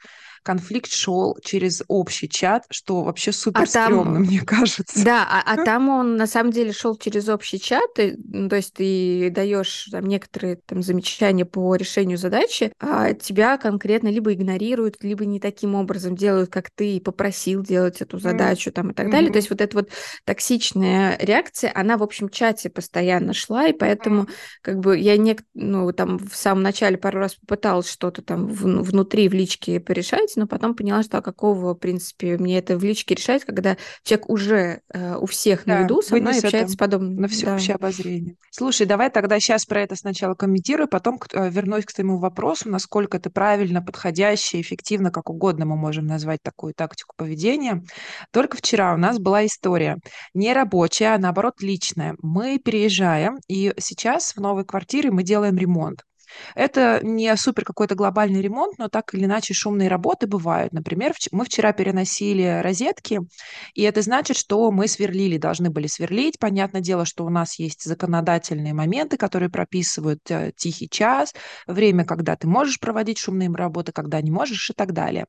конфликт 0.45 0.91
шел 0.91 1.35
через 1.43 1.81
общий 1.87 2.29
чат, 2.29 2.65
что 2.69 3.03
вообще 3.03 3.31
супер 3.31 3.63
а 3.63 3.65
стрёмно, 3.65 4.19
мне 4.19 4.41
кажется. 4.41 5.03
Да, 5.03 5.27
а, 5.27 5.41
а 5.41 5.65
там 5.65 5.89
он 5.89 6.17
на 6.17 6.27
самом 6.27 6.51
деле 6.51 6.71
шел 6.71 6.95
через 6.95 7.27
общий 7.29 7.59
чат, 7.59 7.97
и, 7.97 8.15
ну, 8.23 8.47
то 8.47 8.57
есть 8.57 8.75
ты 8.75 9.31
даешь 9.31 9.87
там, 9.91 10.05
некоторые 10.05 10.57
там, 10.57 10.83
замечания 10.83 11.45
по 11.45 11.75
решению 11.75 12.19
задачи, 12.19 12.71
а 12.79 13.13
тебя 13.13 13.57
конкретно 13.57 14.09
либо 14.09 14.33
игнорируют, 14.33 14.97
либо 15.01 15.25
не 15.25 15.39
таким 15.39 15.73
образом 15.73 16.15
делают, 16.15 16.51
как 16.51 16.69
ты 16.69 17.01
попросил 17.01 17.63
делать 17.63 18.01
эту 18.01 18.19
задачу 18.19 18.69
mm. 18.69 18.73
там, 18.73 18.91
и 18.91 18.93
так 18.93 19.07
mm-hmm. 19.07 19.11
далее. 19.11 19.31
То 19.31 19.37
есть 19.37 19.49
вот 19.49 19.61
эта 19.61 19.75
вот 19.75 19.89
токсичная 20.25 21.17
реакция, 21.19 21.71
она 21.73 21.97
в 21.97 22.03
общем 22.03 22.29
чате 22.29 22.69
постоянно 22.69 23.33
шла, 23.33 23.67
и 23.67 23.73
поэтому 23.73 24.23
mm. 24.23 24.29
как 24.61 24.79
бы 24.79 24.95
я 24.99 25.17
не, 25.17 25.35
ну, 25.55 25.91
там 25.91 26.19
в 26.19 26.35
самом 26.35 26.61
начале 26.61 26.99
пару 27.05 27.19
раз 27.19 27.35
попыталась 27.35 27.87
что-то 27.87 28.23
там 28.23 28.47
внутри 28.47 29.29
в 29.29 29.33
личке 29.33 29.79
порешать, 29.79 30.33
но 30.37 30.47
потом 30.47 30.73
поняла, 30.73 31.03
что 31.03 31.19
а 31.19 31.21
какого, 31.21 31.75
в 31.75 31.77
принципе, 31.77 32.35
мне 32.39 32.57
это 32.57 32.79
в 32.79 32.83
личке 32.83 33.13
решать, 33.13 33.45
когда 33.45 33.77
человек 34.01 34.27
уже 34.27 34.81
э, 34.91 35.15
у 35.15 35.27
всех 35.27 35.65
да, 35.65 35.75
на 35.75 35.83
виду 35.83 36.01
со 36.01 36.15
мной 36.15 36.39
общается 36.39 36.75
подобным. 36.75 37.17
На 37.17 37.27
всеобщее 37.27 37.75
да. 37.77 37.85
обозрение. 37.85 38.37
Слушай, 38.49 38.87
давай 38.87 39.11
тогда 39.11 39.39
сейчас 39.39 39.67
про 39.67 39.81
это 39.81 39.95
сначала 39.95 40.33
комментирую, 40.33 40.87
потом 40.87 41.19
э, 41.31 41.47
вернусь 41.51 41.85
к 41.85 41.93
твоему 41.93 42.17
вопросу, 42.17 42.69
насколько 42.69 43.17
это 43.17 43.29
правильно, 43.29 43.83
подходяще, 43.83 44.59
эффективно, 44.59 45.11
как 45.11 45.29
угодно 45.29 45.67
мы 45.67 45.75
можем 45.75 46.07
назвать 46.07 46.41
такую 46.41 46.73
тактику 46.73 47.13
поведения. 47.15 47.83
Только 48.31 48.57
вчера 48.57 48.95
у 48.95 48.97
нас 48.97 49.19
была 49.19 49.45
история 49.45 49.97
не 50.33 50.51
рабочая, 50.53 51.13
а 51.13 51.19
наоборот 51.19 51.61
личная. 51.61 52.15
Мы 52.23 52.57
переезжаем, 52.57 53.37
и 53.47 53.75
сейчас 53.77 54.35
в 54.35 54.41
новой 54.41 54.65
квартире 54.65 55.11
мы 55.11 55.21
делаем 55.21 55.55
ремонт. 55.55 56.01
Это 56.55 56.99
не 57.03 57.35
супер 57.37 57.63
какой-то 57.63 57.95
глобальный 57.95 58.41
ремонт, 58.41 58.77
но 58.77 58.89
так 58.89 59.13
или 59.13 59.25
иначе 59.25 59.53
шумные 59.53 59.89
работы 59.89 60.27
бывают. 60.27 60.73
Например, 60.73 61.13
мы 61.31 61.45
вчера 61.45 61.73
переносили 61.73 62.61
розетки, 62.61 63.21
и 63.73 63.81
это 63.83 64.01
значит, 64.01 64.37
что 64.37 64.71
мы 64.71 64.87
сверлили, 64.87 65.37
должны 65.37 65.69
были 65.69 65.87
сверлить. 65.87 66.39
Понятное 66.39 66.81
дело, 66.81 67.05
что 67.05 67.25
у 67.25 67.29
нас 67.29 67.59
есть 67.59 67.83
законодательные 67.83 68.73
моменты, 68.73 69.17
которые 69.17 69.49
прописывают 69.49 70.19
э, 70.29 70.51
тихий 70.55 70.89
час, 70.89 71.33
время, 71.67 72.05
когда 72.05 72.35
ты 72.35 72.47
можешь 72.47 72.79
проводить 72.79 73.17
шумные 73.17 73.49
работы, 73.53 73.91
когда 73.91 74.21
не 74.21 74.31
можешь 74.31 74.69
и 74.69 74.73
так 74.73 74.93
далее. 74.93 75.25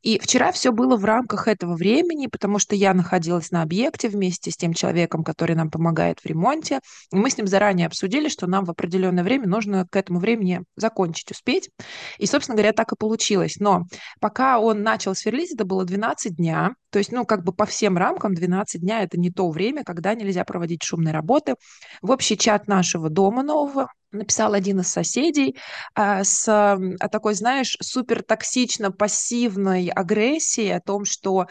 И 0.00 0.18
вчера 0.18 0.52
все 0.52 0.72
было 0.72 0.96
в 0.96 1.04
рамках 1.04 1.48
этого 1.48 1.74
времени, 1.74 2.26
потому 2.26 2.58
что 2.58 2.74
я 2.74 2.94
находилась 2.94 3.50
на 3.50 3.62
объекте 3.62 4.08
вместе 4.08 4.50
с 4.50 4.56
тем 4.56 4.72
человеком, 4.72 5.24
который 5.24 5.54
нам 5.54 5.70
помогает 5.70 6.20
в 6.20 6.26
ремонте. 6.26 6.80
И 7.12 7.16
мы 7.16 7.30
с 7.30 7.36
ним 7.36 7.46
заранее 7.46 7.86
обсудили, 7.86 8.28
что 8.28 8.46
нам 8.46 8.64
в 8.64 8.70
определенное 8.70 9.24
время 9.24 9.46
нужно 9.46 9.86
к 9.88 9.96
этому 9.96 10.18
времени 10.18 10.62
закончить, 10.76 11.30
успеть. 11.30 11.70
И, 12.18 12.26
собственно 12.26 12.56
говоря, 12.56 12.72
так 12.72 12.92
и 12.92 12.96
получилось. 12.96 13.56
Но 13.58 13.84
пока 14.20 14.58
он 14.58 14.82
начал 14.82 15.14
сверлить, 15.14 15.52
это 15.52 15.64
было 15.64 15.84
12 15.84 16.36
дня. 16.36 16.74
То 16.90 16.98
есть, 16.98 17.12
ну, 17.12 17.24
как 17.24 17.44
бы 17.44 17.52
по 17.52 17.66
всем 17.66 17.96
рамкам 17.96 18.34
12 18.34 18.80
дня 18.80 19.02
это 19.02 19.18
не 19.18 19.30
то 19.30 19.50
время, 19.50 19.84
когда 19.84 20.14
нельзя 20.14 20.44
проводить 20.44 20.82
шумные 20.82 21.12
работы. 21.12 21.54
В 22.02 22.10
общий 22.10 22.36
чат 22.36 22.68
нашего 22.68 23.08
дома 23.08 23.42
нового 23.42 23.88
написал 24.12 24.52
один 24.54 24.80
из 24.80 24.88
соседей 24.88 25.56
а, 25.94 26.24
с 26.24 26.48
а, 26.48 26.78
такой, 27.08 27.34
знаешь, 27.34 27.76
супер 27.80 28.22
токсично 28.22 28.90
пассивной 28.90 29.88
агрессией 29.88 30.70
о 30.76 30.80
том, 30.80 31.04
что 31.04 31.46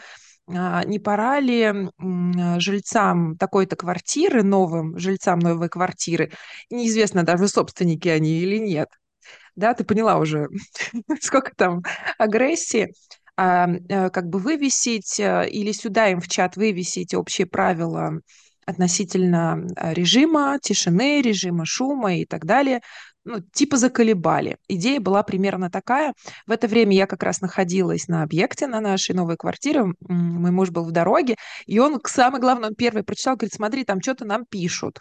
а, 0.48 0.84
не 0.84 0.98
пора 0.98 1.40
ли 1.40 1.90
жильцам 2.58 3.36
такой-то 3.36 3.76
квартиры, 3.76 4.42
новым 4.42 4.98
жильцам 4.98 5.38
новой 5.38 5.68
квартиры, 5.68 6.32
неизвестно 6.70 7.22
даже 7.22 7.48
собственники 7.48 8.08
они 8.08 8.40
или 8.40 8.58
нет, 8.58 8.88
да, 9.54 9.74
ты 9.74 9.84
поняла 9.84 10.18
уже, 10.18 10.48
сколько 11.20 11.54
там 11.54 11.82
агрессии, 12.18 12.92
а, 13.36 13.68
как 14.10 14.28
бы 14.28 14.38
вывесить 14.38 15.18
а, 15.20 15.42
или 15.42 15.72
сюда 15.72 16.08
им 16.08 16.20
в 16.20 16.28
чат 16.28 16.56
вывесить 16.56 17.14
общие 17.14 17.46
правила 17.46 18.20
относительно 18.66 19.66
а, 19.76 19.92
режима 19.92 20.58
тишины, 20.60 21.20
режима 21.22 21.64
шума 21.64 22.14
и 22.16 22.24
так 22.24 22.44
далее, 22.44 22.80
ну, 23.24 23.40
типа 23.40 23.76
заколебали. 23.76 24.56
Идея 24.68 25.00
была 25.00 25.22
примерно 25.22 25.70
такая. 25.70 26.12
В 26.46 26.50
это 26.50 26.66
время 26.66 26.96
я 26.96 27.06
как 27.06 27.22
раз 27.22 27.40
находилась 27.40 28.08
на 28.08 28.22
объекте, 28.22 28.66
на 28.66 28.80
нашей 28.80 29.14
новой 29.14 29.36
квартире. 29.36 29.84
Мой 30.00 30.50
муж 30.50 30.70
был 30.70 30.84
в 30.84 30.90
дороге, 30.90 31.36
и 31.66 31.78
он, 31.78 32.00
самое 32.04 32.40
главное, 32.40 32.70
он 32.70 32.74
первый 32.74 33.04
прочитал, 33.04 33.36
говорит, 33.36 33.54
смотри, 33.54 33.84
там 33.84 34.00
что-то 34.00 34.24
нам 34.24 34.44
пишут. 34.44 34.98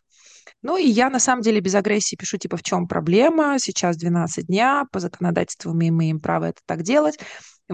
Ну, 0.62 0.78
и 0.78 0.88
я, 0.88 1.10
на 1.10 1.20
самом 1.20 1.42
деле, 1.42 1.60
без 1.62 1.74
агрессии 1.74 2.16
пишу, 2.16 2.38
типа, 2.38 2.58
в 2.58 2.64
чем 2.64 2.88
проблема, 2.88 3.58
сейчас 3.60 3.98
12 3.98 4.46
дня, 4.46 4.86
по 4.92 5.00
законодательству 5.00 5.74
мы 5.74 5.88
имеем 5.88 6.20
право 6.20 6.46
это 6.46 6.62
так 6.66 6.84
делать 6.84 7.18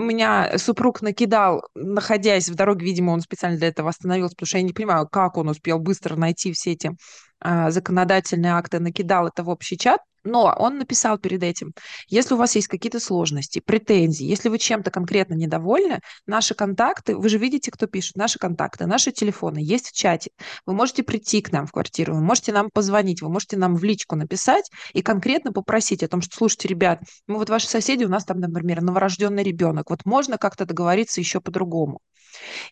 меня 0.04 0.58
супруг 0.58 1.02
накидал, 1.02 1.64
находясь 1.76 2.50
в 2.50 2.56
дороге, 2.56 2.86
видимо, 2.86 3.12
он 3.12 3.22
специально 3.22 3.58
для 3.58 3.68
этого 3.70 3.90
остановился, 3.90 4.36
потому 4.36 4.48
что 4.48 4.58
я 4.58 4.64
не 4.64 4.74
понимаю, 4.74 5.08
как 5.08 5.38
он 5.38 5.50
успел 5.50 5.80
быстро 5.80 6.16
найти 6.16 6.52
все 6.54 6.74
эти 6.74 6.92
законодательные 7.42 8.54
акты, 8.54 8.80
накидал 8.80 9.28
это 9.28 9.44
в 9.44 9.50
общий 9.50 9.78
чат. 9.78 10.02
Но 10.28 10.54
он 10.60 10.78
написал 10.78 11.18
перед 11.18 11.42
этим, 11.42 11.74
если 12.10 12.34
у 12.34 12.38
вас 12.38 12.56
есть 12.56 12.68
какие-то 12.68 13.00
сложности, 13.00 13.60
претензии, 13.60 14.26
если 14.26 14.50
вы 14.50 14.58
чем-то 14.58 14.92
конкретно 14.92 15.36
недовольны, 15.36 16.02
наши 16.26 16.54
контакты, 16.54 17.16
вы 17.16 17.30
же 17.30 17.38
видите, 17.38 17.72
кто 17.72 17.88
пишет, 17.88 18.18
наши 18.18 18.38
контакты, 18.38 18.88
наши 18.88 19.14
телефоны 19.14 19.60
есть 19.60 19.88
в 19.88 19.94
чате. 19.94 20.32
Вы 20.66 20.74
можете 20.74 21.04
прийти 21.04 21.42
к 21.42 21.54
нам 21.54 21.66
в 21.66 21.72
квартиру, 21.72 22.14
вы 22.14 22.22
можете 22.22 22.52
нам 22.52 22.70
позвонить, 22.74 23.22
вы 23.22 23.30
можете 23.30 23.56
нам 23.56 23.76
в 23.76 23.84
личку 23.86 24.18
написать 24.18 24.70
и 24.92 25.02
конкретно 25.02 25.54
попросить 25.54 26.04
о 26.04 26.10
том, 26.10 26.22
что, 26.22 26.36
слушайте, 26.36 26.68
ребят, 26.68 27.00
мы 27.28 27.38
вот 27.38 27.50
ваши 27.50 27.68
соседи, 27.70 28.04
у 28.04 28.10
нас 28.10 28.26
там, 28.26 28.40
например, 28.40 28.82
новорожденный 28.82 29.44
ребенок, 29.44 29.90
вот 29.92 30.04
можно 30.04 30.38
как-то 30.38 30.66
договориться 30.66 31.22
еще 31.22 31.40
по-другому. 31.40 32.02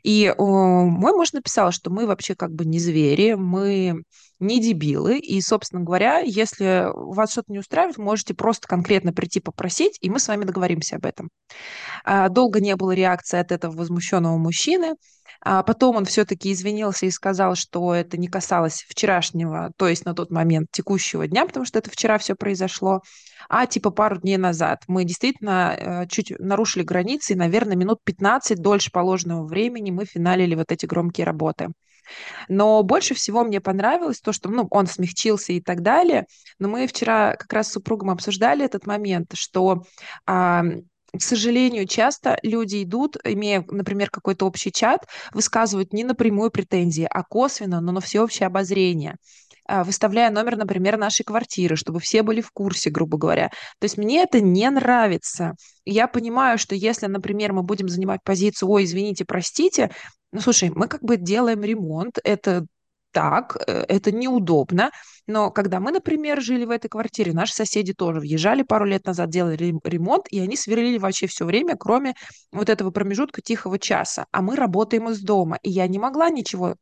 И 0.04 0.34
о, 0.38 0.84
мой 0.84 1.14
муж 1.14 1.32
написал, 1.32 1.72
что 1.72 1.90
мы 1.90 2.06
вообще 2.06 2.36
как 2.36 2.52
бы 2.52 2.66
не 2.66 2.80
звери, 2.80 3.34
мы 3.34 4.04
не 4.40 4.60
дебилы. 4.60 5.20
И, 5.20 5.42
собственно 5.42 5.84
говоря, 5.84 6.20
если 6.20 6.90
вас 6.94 7.32
что-то 7.32 7.52
не 7.52 7.60
устраивает, 7.60 7.98
можете 7.98 8.34
просто 8.34 8.68
конкретно 8.68 9.14
прийти 9.14 9.40
попросить, 9.40 9.98
и 10.02 10.10
мы 10.10 10.20
с 10.20 10.28
вами 10.28 10.46
договоримся 10.46 10.98
об 10.98 11.06
этом. 11.06 11.30
А, 12.04 12.30
долго 12.30 12.60
не 12.60 12.76
было 12.76 12.92
реакции 12.92 13.40
от 13.40 13.52
этого 13.52 13.76
возмущенного 13.76 14.38
мужчины. 14.38 14.94
А 15.42 15.62
потом 15.64 15.98
он 15.98 16.06
все-таки 16.06 16.52
извинился 16.52 17.06
и 17.06 17.12
сказал, 17.12 17.56
что 17.56 17.94
это 17.94 18.18
не 18.18 18.28
касалось 18.28 18.84
вчерашнего, 18.88 19.72
то 19.78 19.88
есть 19.88 20.06
на 20.06 20.16
тот 20.16 20.32
момент 20.32 20.70
текущего 20.72 21.28
дня, 21.28 21.46
потому 21.46 21.66
что 21.66 21.78
это 21.78 21.92
вчера 21.92 22.18
все 22.18 22.36
произошло, 22.36 23.02
а 23.48 23.68
типа 23.68 23.92
пару 23.92 24.18
дней 24.20 24.38
назад. 24.38 24.84
Мы 24.88 25.04
действительно 25.04 25.76
э, 25.78 26.08
чуть 26.08 26.34
нарушили 26.40 26.84
границы, 26.84 27.34
и, 27.34 27.36
наверное, 27.36 27.76
минут 27.76 28.00
15 28.04 28.60
дольше 28.60 28.92
положенного 28.92 29.46
времени 29.46 29.92
мы 29.92 30.06
финалили 30.06 30.56
вот 30.56 30.72
эти 30.72 30.86
громкие 30.88 31.26
работы. 31.26 31.70
Но 32.48 32.84
больше 32.84 33.14
всего 33.14 33.44
мне 33.44 33.62
понравилось 33.62 34.22
то, 34.22 34.34
что 34.34 34.50
ну, 34.50 34.68
он 34.72 34.88
смягчился 34.88 35.54
и 35.54 35.62
так 35.62 35.82
далее. 35.82 36.26
Но 36.60 36.68
мы 36.68 36.88
вчера 36.88 37.36
как 37.36 37.52
раз 37.54 37.70
с 37.70 37.74
супругом 37.74 38.10
обсуждали 38.10 38.66
этот 38.66 38.86
момент, 38.86 39.32
что 39.34 39.84
а, 40.26 40.64
к 41.18 41.22
сожалению, 41.22 41.88
часто 41.88 42.38
люди 42.44 42.84
идут, 42.84 43.18
имея, 43.24 43.64
например, 43.70 44.10
какой-то 44.10 44.46
общий 44.46 44.72
чат, 44.72 45.08
высказывают 45.34 45.94
не 45.94 46.04
напрямую 46.04 46.52
претензии, 46.52 47.08
а 47.10 47.24
косвенно, 47.24 47.82
но 47.82 47.92
на 47.92 48.02
всеобщее 48.02 48.48
обозрение 48.48 49.16
а, 49.68 49.84
выставляя 49.84 50.30
номер, 50.30 50.58
например, 50.58 50.98
нашей 50.98 51.24
квартиры, 51.24 51.76
чтобы 51.76 52.00
все 52.00 52.22
были 52.22 52.42
в 52.42 52.52
курсе, 52.52 52.90
грубо 52.90 53.18
говоря. 53.18 53.50
То 53.80 53.86
есть 53.86 53.98
мне 53.98 54.22
это 54.22 54.40
не 54.40 54.70
нравится. 54.70 55.56
Я 55.86 56.08
понимаю, 56.08 56.58
что 56.58 56.76
если, 56.76 57.08
например, 57.08 57.54
мы 57.54 57.64
будем 57.64 57.90
занимать 57.90 58.22
позицию, 58.24 58.70
ой, 58.70 58.84
извините, 58.84 59.26
простите, 59.26 59.92
ну, 60.32 60.42
слушай, 60.42 60.70
мы 60.70 60.88
как 60.88 61.02
бы 61.04 61.18
делаем 61.18 61.64
ремонт, 61.64 62.20
это 62.24 62.66
так, 63.12 63.58
э, 63.68 63.86
это 63.88 64.12
неудобно, 64.12 64.92
Но 65.28 65.50
когда 65.50 65.80
мы, 65.80 65.92
например, 65.92 66.42
жили 66.42 66.66
в 66.66 66.70
этой 66.70 66.90
квартире, 66.90 67.34
наши 67.34 67.54
соседи 67.54 67.94
тоже 67.94 68.20
въезжали 68.20 68.62
пару 68.64 68.86
лет 68.86 69.06
назад, 69.06 69.30
делали 69.30 69.58
ремонт, 69.84 70.26
и 70.30 70.40
они 70.40 70.56
сверлили 70.58 70.98
вообще 71.00 71.28
все 71.28 71.46
время, 71.46 71.78
кроме 71.78 72.14
вот 72.52 72.70
этого 72.70 72.92
промежутка 72.92 73.42
тихого 73.42 73.80
часа. 73.80 74.26
А 74.32 74.42
мы 74.42 74.56
работаем 74.56 75.10
из 75.10 75.22
дома, 75.22 75.58
и 75.64 75.70
я 75.70 75.88
не 75.88 75.98
могла 75.98 76.30
ничего 76.30 76.76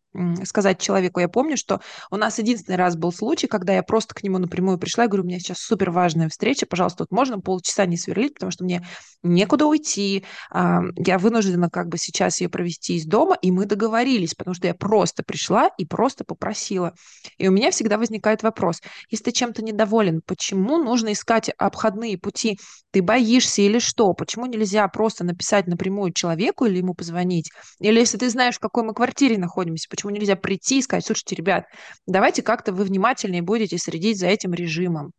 сказать 0.43 0.79
человеку. 0.79 1.20
Я 1.20 1.27
помню, 1.27 1.58
что 1.58 1.82
у 2.12 2.17
нас 2.17 2.39
единственный 2.39 2.75
раз 2.75 2.96
был 2.96 3.12
случай, 3.12 3.48
когда 3.48 3.74
я 3.74 3.84
просто 3.84 4.13
к 4.13 4.24
нему 4.24 4.38
напрямую 4.38 4.77
пришла 4.77 5.05
и 5.05 5.08
говорю, 5.08 5.24
у 5.24 5.27
меня 5.27 5.39
сейчас 5.39 5.60
супер 5.60 5.91
важная 5.91 6.29
встреча, 6.29 6.65
пожалуйста, 6.65 7.03
вот 7.03 7.12
можно 7.12 7.39
полчаса 7.39 7.86
не 7.86 7.98
сверлить, 7.98 8.36
потому 8.36 8.51
что 8.51 8.63
мне 8.63 8.86
некуда 9.24 9.65
уйти, 9.65 10.25
я 10.51 11.17
вынуждена 11.17 11.70
как 11.70 11.88
бы 11.88 11.98
сейчас 11.98 12.41
ее 12.41 12.50
провести 12.50 12.96
из 12.96 13.05
дома, 13.05 13.38
и 13.41 13.51
мы 13.51 13.65
договорились, 13.65 14.36
потому 14.36 14.53
что 14.53 14.67
я 14.67 14.74
просто 14.74 15.24
пришла 15.24 15.70
и 15.77 15.86
просто 15.86 16.24
попросила. 16.24 16.93
И 17.38 17.48
у 17.48 17.51
меня 17.51 17.72
всегда 17.72 17.98
возникает 17.98 18.43
вопрос, 18.43 18.82
если 19.10 19.25
ты 19.25 19.32
чем-то 19.32 19.63
недоволен, 19.63 20.22
почему 20.25 20.77
нужно 20.77 21.13
искать 21.13 21.50
обходные 21.58 22.17
пути? 22.17 22.60
Ты 22.91 23.01
боишься 23.01 23.62
или 23.62 23.79
что? 23.79 24.13
Почему 24.13 24.46
нельзя 24.46 24.88
просто 24.88 25.24
написать 25.24 25.67
напрямую 25.67 26.13
человеку 26.13 26.65
или 26.65 26.77
ему 26.77 26.93
позвонить? 26.93 27.50
Или 27.79 28.00
если 28.00 28.17
ты 28.17 28.29
знаешь, 28.29 28.55
в 28.55 28.60
какой 28.60 28.84
мы 28.84 28.93
квартире 28.93 29.38
находимся, 29.38 29.88
почему 29.89 30.02
нельзя 30.10 30.36
прийти 30.36 30.79
и 30.79 30.81
сказать, 30.81 31.05
слушайте, 31.05 31.36
ребят, 31.36 31.65
давайте 32.05 32.41
как-то 32.41 32.74
вы 32.74 32.83
внимательнее 32.83 33.41
будете 33.41 33.77
следить 33.77 34.19
за 34.19 34.27
этим 34.27 34.53
режимом. 34.53 35.12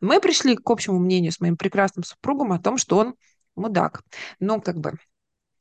Мы 0.00 0.20
пришли 0.20 0.56
к 0.56 0.68
общему 0.70 0.98
мнению 0.98 1.32
с 1.32 1.40
моим 1.40 1.56
прекрасным 1.56 2.04
супругом 2.04 2.52
о 2.52 2.58
том, 2.58 2.78
что 2.78 2.98
он 2.98 3.14
мудак. 3.54 4.02
Ну, 4.40 4.60
как 4.60 4.78
бы 4.78 4.92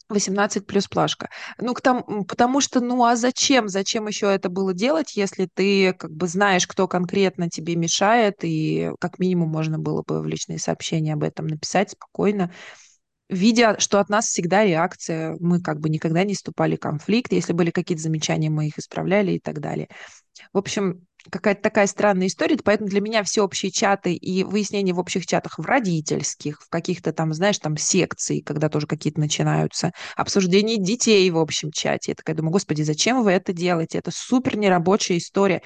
18 0.09 0.67
плюс 0.67 0.87
плашка. 0.87 1.29
Ну, 1.57 1.73
к 1.73 1.81
тому, 1.81 2.25
потому 2.25 2.61
что, 2.61 2.79
ну, 2.79 3.03
а 3.05 3.15
зачем? 3.15 3.67
Зачем 3.67 4.07
еще 4.07 4.27
это 4.27 4.49
было 4.49 4.73
делать, 4.73 5.15
если 5.15 5.47
ты 5.51 5.93
как 5.93 6.11
бы 6.11 6.27
знаешь, 6.27 6.67
кто 6.67 6.87
конкретно 6.87 7.49
тебе 7.49 7.75
мешает, 7.75 8.35
и 8.43 8.91
как 8.99 9.17
минимум 9.19 9.49
можно 9.49 9.79
было 9.79 10.03
бы 10.05 10.21
в 10.21 10.25
личные 10.25 10.59
сообщения 10.59 11.13
об 11.13 11.23
этом 11.23 11.47
написать 11.47 11.91
спокойно, 11.91 12.53
видя, 13.29 13.79
что 13.79 13.99
от 13.99 14.09
нас 14.09 14.25
всегда 14.25 14.63
реакция, 14.63 15.35
мы 15.39 15.61
как 15.61 15.79
бы 15.79 15.89
никогда 15.89 16.23
не 16.23 16.33
вступали 16.33 16.75
в 16.75 16.79
конфликт, 16.79 17.31
если 17.31 17.53
были 17.53 17.71
какие-то 17.71 18.03
замечания, 18.03 18.49
мы 18.49 18.67
их 18.67 18.77
исправляли 18.77 19.33
и 19.33 19.39
так 19.39 19.59
далее. 19.59 19.87
В 20.53 20.57
общем, 20.57 21.05
какая-то 21.29 21.61
такая 21.61 21.87
странная 21.87 22.27
история, 22.27 22.57
поэтому 22.63 22.89
для 22.89 23.01
меня 23.01 23.23
все 23.23 23.41
общие 23.41 23.71
чаты 23.71 24.13
и 24.13 24.43
выяснения 24.43 24.93
в 24.93 24.99
общих 24.99 25.25
чатах 25.25 25.57
в 25.57 25.65
родительских, 25.65 26.61
в 26.61 26.69
каких-то 26.69 27.13
там, 27.13 27.33
знаешь, 27.33 27.59
там 27.59 27.77
секции, 27.77 28.41
когда 28.41 28.69
тоже 28.69 28.87
какие-то 28.87 29.19
начинаются, 29.19 29.91
обсуждение 30.15 30.77
детей 30.77 31.29
в 31.29 31.37
общем 31.37 31.71
чате. 31.71 32.11
Я 32.11 32.15
такая 32.15 32.35
думаю, 32.35 32.51
господи, 32.51 32.83
зачем 32.83 33.23
вы 33.23 33.31
это 33.31 33.53
делаете? 33.53 33.97
Это 33.97 34.11
супер 34.11 34.57
нерабочая 34.57 35.17
история. 35.17 35.61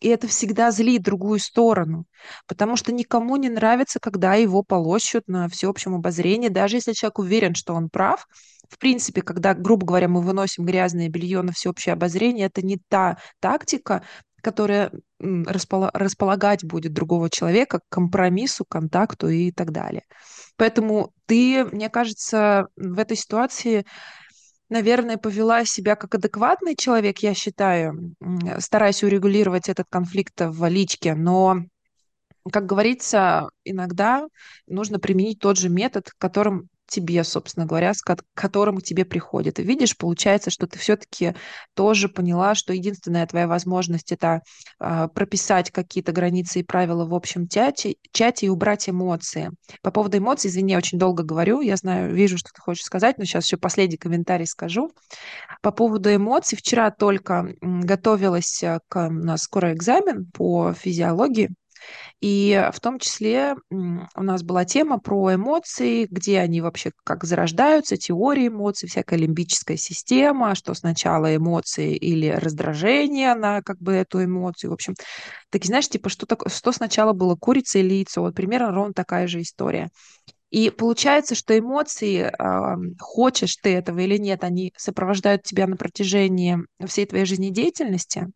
И 0.00 0.08
это 0.08 0.28
всегда 0.28 0.70
злит 0.70 1.02
другую 1.02 1.40
сторону, 1.40 2.04
потому 2.46 2.76
что 2.76 2.92
никому 2.92 3.36
не 3.36 3.48
нравится, 3.48 3.98
когда 4.00 4.34
его 4.34 4.62
полощут 4.62 5.26
на 5.26 5.48
всеобщем 5.48 5.94
обозрении, 5.94 6.48
даже 6.48 6.76
если 6.76 6.92
человек 6.92 7.18
уверен, 7.18 7.54
что 7.54 7.74
он 7.74 7.88
прав. 7.88 8.26
В 8.68 8.78
принципе, 8.78 9.22
когда, 9.22 9.54
грубо 9.54 9.86
говоря, 9.86 10.08
мы 10.08 10.20
выносим 10.20 10.64
грязное 10.64 11.08
белье 11.08 11.42
на 11.42 11.52
всеобщее 11.52 11.94
обозрение, 11.94 12.46
это 12.46 12.62
не 12.62 12.78
та 12.88 13.18
тактика, 13.40 14.04
которая 14.42 14.92
располагать 15.18 16.64
будет 16.64 16.92
другого 16.92 17.28
человека 17.28 17.80
к 17.80 17.82
компромиссу, 17.88 18.64
контакту 18.64 19.28
и 19.28 19.50
так 19.50 19.72
далее. 19.72 20.02
Поэтому 20.56 21.12
ты, 21.26 21.64
мне 21.64 21.88
кажется, 21.88 22.68
в 22.76 22.98
этой 22.98 23.16
ситуации 23.16 23.84
наверное, 24.68 25.16
повела 25.16 25.64
себя 25.64 25.96
как 25.96 26.14
адекватный 26.14 26.76
человек, 26.76 27.18
я 27.18 27.34
считаю, 27.34 28.14
стараясь 28.58 29.02
урегулировать 29.02 29.68
этот 29.68 29.86
конфликт 29.88 30.40
в 30.40 30.68
личке, 30.68 31.14
но 31.14 31.64
как 32.50 32.66
говорится, 32.66 33.50
иногда 33.64 34.26
нужно 34.66 34.98
применить 34.98 35.38
тот 35.40 35.58
же 35.58 35.68
метод, 35.68 36.10
которым 36.18 36.68
тебе, 36.88 37.22
собственно 37.24 37.66
говоря, 37.66 37.92
к 37.92 38.16
которому 38.34 38.80
тебе 38.80 39.04
приходит. 39.04 39.58
И 39.58 39.62
видишь, 39.62 39.96
получается, 39.96 40.50
что 40.50 40.66
ты 40.66 40.78
все-таки 40.78 41.34
тоже 41.74 42.08
поняла, 42.08 42.54
что 42.54 42.72
единственная 42.72 43.26
твоя 43.26 43.46
возможность 43.46 44.12
это 44.12 44.42
э, 44.80 45.08
прописать 45.14 45.70
какие-то 45.70 46.12
границы 46.12 46.60
и 46.60 46.64
правила 46.64 47.04
в 47.04 47.14
общем 47.14 47.48
чате, 47.48 47.96
чате 48.12 48.46
и 48.46 48.48
убрать 48.48 48.88
эмоции. 48.88 49.50
По 49.82 49.90
поводу 49.90 50.18
эмоций, 50.18 50.50
извини, 50.50 50.72
я 50.72 50.78
очень 50.78 50.98
долго 50.98 51.22
говорю, 51.22 51.60
я 51.60 51.76
знаю, 51.76 52.14
вижу, 52.14 52.38
что 52.38 52.50
ты 52.54 52.60
хочешь 52.60 52.84
сказать, 52.84 53.18
но 53.18 53.24
сейчас 53.24 53.44
еще 53.44 53.56
последний 53.56 53.96
комментарий 53.96 54.46
скажу. 54.46 54.90
По 55.62 55.70
поводу 55.70 56.14
эмоций, 56.14 56.56
вчера 56.56 56.90
только 56.90 57.54
готовилась 57.60 58.64
к 58.88 59.08
у 59.08 59.10
нас 59.10 59.42
скоро 59.42 59.72
экзамен 59.72 60.26
по 60.32 60.72
физиологии, 60.72 61.50
и 62.20 62.68
в 62.72 62.80
том 62.80 62.98
числе 62.98 63.54
у 63.70 64.22
нас 64.22 64.42
была 64.42 64.64
тема 64.64 64.98
про 64.98 65.34
эмоции, 65.34 66.06
где 66.10 66.40
они 66.40 66.60
вообще 66.60 66.90
как 67.04 67.24
зарождаются, 67.24 67.96
теории 67.96 68.48
эмоций, 68.48 68.88
всякая 68.88 69.16
лимбическая 69.16 69.76
система, 69.76 70.54
что 70.54 70.74
сначала 70.74 71.34
эмоции 71.34 71.94
или 71.94 72.28
раздражение 72.28 73.34
на 73.34 73.62
как 73.62 73.78
бы 73.78 73.92
эту 73.92 74.24
эмоцию. 74.24 74.70
В 74.70 74.74
общем, 74.74 74.94
так 75.50 75.64
знаешь, 75.64 75.88
типа, 75.88 76.08
что, 76.08 76.26
так, 76.26 76.42
что 76.48 76.72
сначала 76.72 77.12
было, 77.12 77.36
курица 77.36 77.78
или 77.78 77.94
яйцо? 77.94 78.20
Вот 78.22 78.34
примерно 78.34 78.72
ровно 78.72 78.94
такая 78.94 79.26
же 79.28 79.40
история. 79.40 79.90
И 80.50 80.70
получается, 80.70 81.34
что 81.34 81.58
эмоции, 81.58 82.22
э, 82.22 82.76
хочешь 82.98 83.56
ты 83.56 83.74
этого 83.74 83.98
или 84.00 84.16
нет, 84.16 84.44
они 84.44 84.72
сопровождают 84.76 85.42
тебя 85.42 85.66
на 85.66 85.76
протяжении 85.76 86.58
всей 86.86 87.04
твоей 87.04 87.26
жизнедеятельности, 87.26 88.28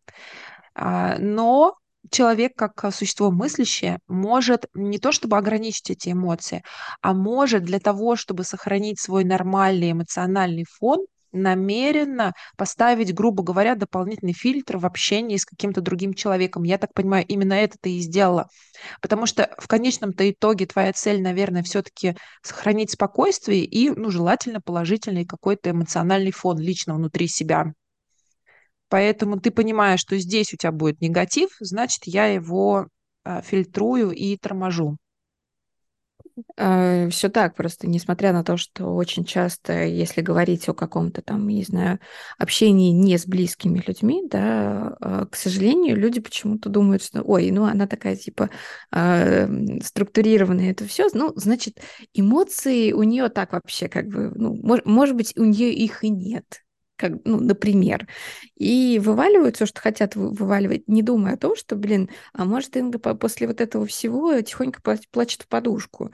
э, 0.75 1.17
но 1.17 1.75
человек, 2.11 2.53
как 2.55 2.93
существо 2.93 3.31
мыслящее, 3.31 3.99
может 4.07 4.65
не 4.73 4.99
то 4.99 5.11
чтобы 5.11 5.37
ограничить 5.37 5.91
эти 5.91 6.09
эмоции, 6.09 6.63
а 7.01 7.13
может 7.13 7.63
для 7.63 7.79
того, 7.79 8.15
чтобы 8.15 8.43
сохранить 8.43 8.99
свой 8.99 9.23
нормальный 9.23 9.91
эмоциональный 9.91 10.65
фон, 10.69 11.05
намеренно 11.33 12.33
поставить, 12.57 13.13
грубо 13.13 13.43
говоря, 13.43 13.75
дополнительный 13.75 14.33
фильтр 14.33 14.77
в 14.77 14.85
общении 14.85 15.35
с 15.37 15.45
каким-то 15.45 15.81
другим 15.81 16.13
человеком. 16.13 16.63
Я 16.63 16.77
так 16.77 16.93
понимаю, 16.93 17.25
именно 17.27 17.53
это 17.53 17.75
ты 17.81 17.97
и 17.97 17.99
сделала. 17.99 18.47
Потому 19.01 19.25
что 19.25 19.49
в 19.57 19.67
конечном-то 19.67 20.29
итоге 20.29 20.67
твоя 20.67 20.93
цель, 20.93 21.21
наверное, 21.21 21.63
все-таки 21.63 22.15
сохранить 22.41 22.91
спокойствие 22.91 23.65
и, 23.65 23.89
ну, 23.89 24.11
желательно 24.11 24.61
положительный 24.61 25.25
какой-то 25.25 25.71
эмоциональный 25.71 26.31
фон 26.31 26.59
лично 26.59 26.93
внутри 26.93 27.27
себя. 27.27 27.73
Поэтому 28.93 29.39
ты 29.39 29.49
понимаешь, 29.49 30.01
что 30.01 30.15
здесь 30.19 30.53
у 30.53 30.57
тебя 30.57 30.71
будет 30.71 31.01
негатив, 31.01 31.49
значит, 31.59 32.03
я 32.05 32.27
его 32.27 32.89
а, 33.23 33.41
фильтрую 33.41 34.11
и 34.11 34.37
торможу. 34.37 34.97
А, 36.57 37.09
Все 37.09 37.29
так, 37.29 37.55
просто 37.55 37.87
несмотря 37.87 38.33
на 38.33 38.43
то, 38.43 38.55
что 38.55 38.93
очень 38.95 39.25
часто, 39.25 39.83
если 39.85 40.21
говорить 40.21 40.69
о 40.69 40.75
каком-то 40.75 41.23
там, 41.23 41.47
не 41.47 41.63
знаю, 41.63 41.99
общении 42.37 42.91
не 42.91 43.17
с 43.17 43.25
близкими 43.25 43.81
людьми, 43.83 44.21
да, 44.29 44.95
а, 45.01 45.25
к 45.25 45.35
сожалению, 45.35 45.97
люди 45.97 46.21
почему-то 46.21 46.69
думают, 46.69 47.03
что, 47.03 47.23
ой, 47.23 47.49
ну 47.49 47.63
она 47.65 47.87
такая 47.87 48.15
типа 48.15 48.51
структурированная, 49.83 50.69
это 50.69 50.85
все, 50.85 51.07
ну, 51.15 51.33
значит, 51.35 51.79
эмоции 52.13 52.91
у 52.91 53.01
нее 53.01 53.29
так 53.29 53.53
вообще 53.53 53.87
как 53.89 54.05
бы, 54.07 54.31
ну, 54.35 54.53
мож, 54.61 54.81
может 54.85 55.15
быть, 55.15 55.33
у 55.35 55.43
нее 55.45 55.73
их 55.73 56.03
и 56.03 56.09
нет, 56.09 56.62
как, 56.95 57.13
ну, 57.25 57.39
например, 57.39 58.07
и 58.55 58.99
вываливают 59.03 59.55
все, 59.55 59.65
что 59.65 59.81
хотят 59.81 60.15
вываливать, 60.15 60.87
не 60.87 61.01
думая 61.01 61.33
о 61.33 61.37
том, 61.37 61.55
что, 61.55 61.75
блин, 61.75 62.09
а 62.33 62.45
может, 62.45 62.77
Инга 62.77 62.99
после 62.99 63.47
вот 63.47 63.61
этого 63.61 63.85
всего 63.85 64.39
тихонько 64.41 64.81
плачет 65.11 65.43
в 65.43 65.47
подушку. 65.47 66.11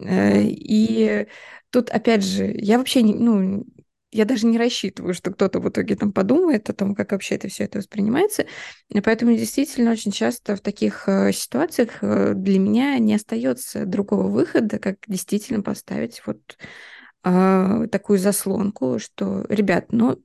Mm-hmm. 0.00 0.46
И 0.48 1.26
тут, 1.70 1.90
опять 1.90 2.24
же, 2.24 2.52
я 2.56 2.78
вообще, 2.78 3.02
не, 3.02 3.14
ну, 3.14 3.64
я 4.12 4.26
даже 4.26 4.46
не 4.46 4.58
рассчитываю, 4.58 5.14
что 5.14 5.32
кто-то 5.32 5.58
в 5.58 5.68
итоге 5.68 5.96
там 5.96 6.12
подумает 6.12 6.68
о 6.68 6.74
том, 6.74 6.94
как 6.94 7.12
вообще 7.12 7.36
это 7.36 7.48
все 7.48 7.64
это 7.64 7.78
воспринимается. 7.78 8.44
Поэтому 9.02 9.32
действительно 9.32 9.90
очень 9.90 10.12
часто 10.12 10.54
в 10.54 10.60
таких 10.60 11.08
э, 11.08 11.32
ситуациях 11.32 12.02
э, 12.02 12.34
для 12.34 12.58
меня 12.58 12.98
не 12.98 13.14
остается 13.14 13.86
другого 13.86 14.28
выхода, 14.28 14.78
как 14.78 14.96
действительно 15.08 15.62
поставить 15.62 16.22
вот 16.26 16.58
а, 17.24 17.86
такую 17.86 18.18
заслонку, 18.18 18.98
что, 18.98 19.44
ребят, 19.48 19.86
ну, 19.92 20.18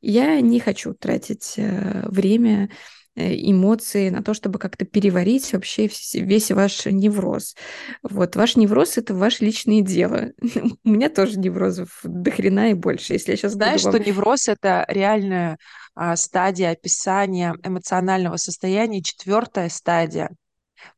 я 0.00 0.40
не 0.40 0.60
хочу 0.60 0.94
тратить 0.94 1.54
э, 1.56 2.02
время, 2.08 2.70
э, 3.16 3.34
эмоции 3.34 4.10
на 4.10 4.22
то, 4.22 4.34
чтобы 4.34 4.60
как-то 4.60 4.84
переварить 4.84 5.52
вообще 5.52 5.90
весь 6.14 6.50
ваш 6.52 6.86
невроз. 6.86 7.56
Вот, 8.02 8.36
ваш 8.36 8.56
невроз— 8.56 8.96
это 8.98 9.14
ваше 9.14 9.44
личное 9.44 9.80
дело. 9.80 10.30
У 10.84 10.90
меня 10.90 11.08
тоже 11.08 11.40
неврозов 11.40 12.00
до 12.04 12.30
хрена 12.30 12.70
и 12.70 12.74
больше. 12.74 13.14
Если 13.14 13.32
я 13.32 13.36
сейчас 13.36 13.54
Знаешь, 13.54 13.82
вам... 13.82 13.94
что 13.94 14.04
невроз— 14.04 14.48
это 14.48 14.84
реальная 14.86 15.58
а, 15.96 16.14
стадия 16.14 16.70
описания 16.70 17.56
эмоционального 17.64 18.36
состояния, 18.36 19.02
четвертая 19.02 19.70
стадия. 19.70 20.30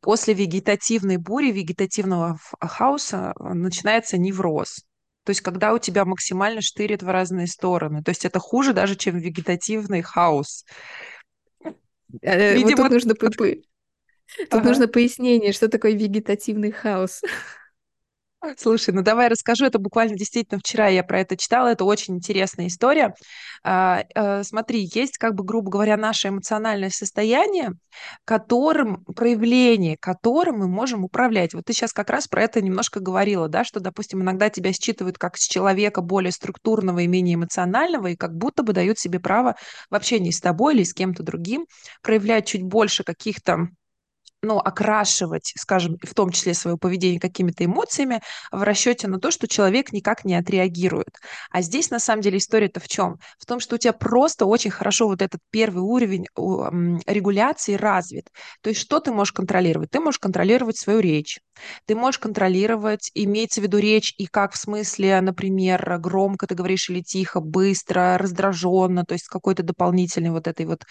После 0.01 0.35
вегетативной 0.35 1.16
бури, 1.16 1.51
вегетативного 1.51 2.38
хаоса 2.61 3.33
э, 3.38 3.55
начинается 3.55 4.18
невроз. 4.18 4.85
То 5.28 5.32
есть 5.32 5.42
когда 5.42 5.74
у 5.74 5.78
тебя 5.78 6.06
максимально 6.06 6.62
штырит 6.62 7.02
в 7.02 7.08
разные 7.10 7.46
стороны. 7.46 8.02
То 8.02 8.08
есть 8.08 8.24
это 8.24 8.38
хуже 8.38 8.72
даже, 8.72 8.96
чем 8.96 9.18
вегетативный 9.18 10.00
хаос. 10.00 10.64
Видимо... 12.22 12.70
Вот 12.70 12.76
тут 12.76 12.90
нужно, 12.90 13.14
тут 13.14 13.34
ага. 14.48 14.66
нужно 14.66 14.88
пояснение, 14.88 15.52
что 15.52 15.68
такое 15.68 15.92
вегетативный 15.92 16.70
хаос. 16.70 17.20
Слушай, 18.57 18.94
ну 18.94 19.03
давай 19.03 19.29
расскажу. 19.29 19.64
Это 19.66 19.79
буквально 19.81 20.16
действительно 20.16 20.61
вчера 20.61 20.87
я 20.87 21.03
про 21.03 21.20
это 21.20 21.37
читала. 21.37 21.68
Это 21.68 21.85
очень 21.85 22.14
интересная 22.16 22.68
история. 22.68 23.14
А, 23.64 24.05
а, 24.14 24.44
смотри, 24.44 24.88
есть, 24.94 25.18
как 25.18 25.35
бы, 25.35 25.42
грубо 25.44 25.70
говоря, 25.70 25.96
наше 25.96 26.29
эмоциональное 26.29 26.90
состояние, 26.90 27.72
которым, 28.24 29.05
проявление 29.16 29.96
которым 29.98 30.59
мы 30.59 30.68
можем 30.68 31.05
управлять. 31.05 31.53
Вот 31.53 31.64
ты 31.64 31.72
сейчас 31.72 31.92
как 31.92 32.11
раз 32.11 32.29
про 32.29 32.44
это 32.44 32.61
немножко 32.62 33.01
говорила, 33.01 33.48
да, 33.48 33.64
что, 33.64 33.81
допустим, 33.81 34.22
иногда 34.22 34.51
тебя 34.51 34.72
считывают 34.72 35.18
как 35.18 35.37
с 35.37 35.46
человека 35.48 36.01
более 36.01 36.31
структурного 36.31 37.01
и 37.01 37.09
менее 37.09 37.35
эмоционального, 37.35 38.07
и 38.09 38.16
как 38.16 38.37
будто 38.37 38.62
бы 38.62 38.72
дают 38.72 39.01
себе 39.01 39.18
право 39.18 39.57
в 39.90 39.94
общении 39.96 40.31
с 40.31 40.40
тобой 40.40 40.74
или 40.74 40.85
с 40.85 40.94
кем-то 40.94 41.24
другим 41.24 41.66
проявлять 42.03 42.46
чуть 42.46 42.62
больше 42.62 43.03
каких-то 43.03 43.66
ну, 44.42 44.59
окрашивать, 44.59 45.53
скажем, 45.57 45.96
в 46.03 46.14
том 46.14 46.31
числе 46.31 46.55
свое 46.55 46.77
поведение 46.77 47.20
какими-то 47.20 47.64
эмоциями 47.64 48.20
в 48.53 48.62
расчете 48.62 49.09
на 49.09 49.18
то, 49.18 49.31
что 49.31 49.48
человек 49.48 49.92
никак 49.92 50.24
не 50.24 50.35
отреагирует. 50.35 51.18
А 51.51 51.61
здесь, 51.62 51.90
на 51.90 51.98
самом 51.98 52.22
деле, 52.22 52.38
история-то 52.38 52.81
в 52.81 52.88
чем? 52.88 53.18
В 53.38 53.46
том, 53.46 53.59
что 53.61 53.74
у 53.74 53.79
тебя 53.79 53.92
просто 53.92 54.46
очень 54.46 54.70
хорошо 54.70 55.09
вот 55.09 55.22
этот 55.22 55.40
первый 55.51 55.83
уровень 55.83 56.27
регуляции 57.07 57.74
развит. 57.74 58.31
То 58.62 58.70
есть 58.70 58.81
что 58.81 59.01
ты 59.01 59.12
можешь 59.12 59.33
контролировать? 59.33 59.90
Ты 59.90 60.01
можешь 60.01 60.20
контролировать 60.20 60.79
свою 60.79 61.01
речь, 61.01 61.40
ты 61.87 61.94
можешь 61.94 62.18
контролировать, 62.18 63.11
имеется 63.14 63.61
в 63.61 63.64
виду 63.64 63.79
речь 63.79 64.14
и 64.18 64.27
как 64.27 64.53
в 64.53 64.59
смысле, 64.59 65.21
например, 65.21 65.99
громко 65.99 66.47
ты 66.47 66.55
говоришь 66.55 66.90
или 66.90 67.01
тихо, 67.03 67.40
быстро, 67.40 68.18
раздраженно, 68.18 69.05
то 69.05 69.14
есть 69.14 69.27
какой-то 69.29 69.62
дополнительной 69.62 70.31
вот 70.31 70.47
этой 70.49 70.66
вот 70.66 70.85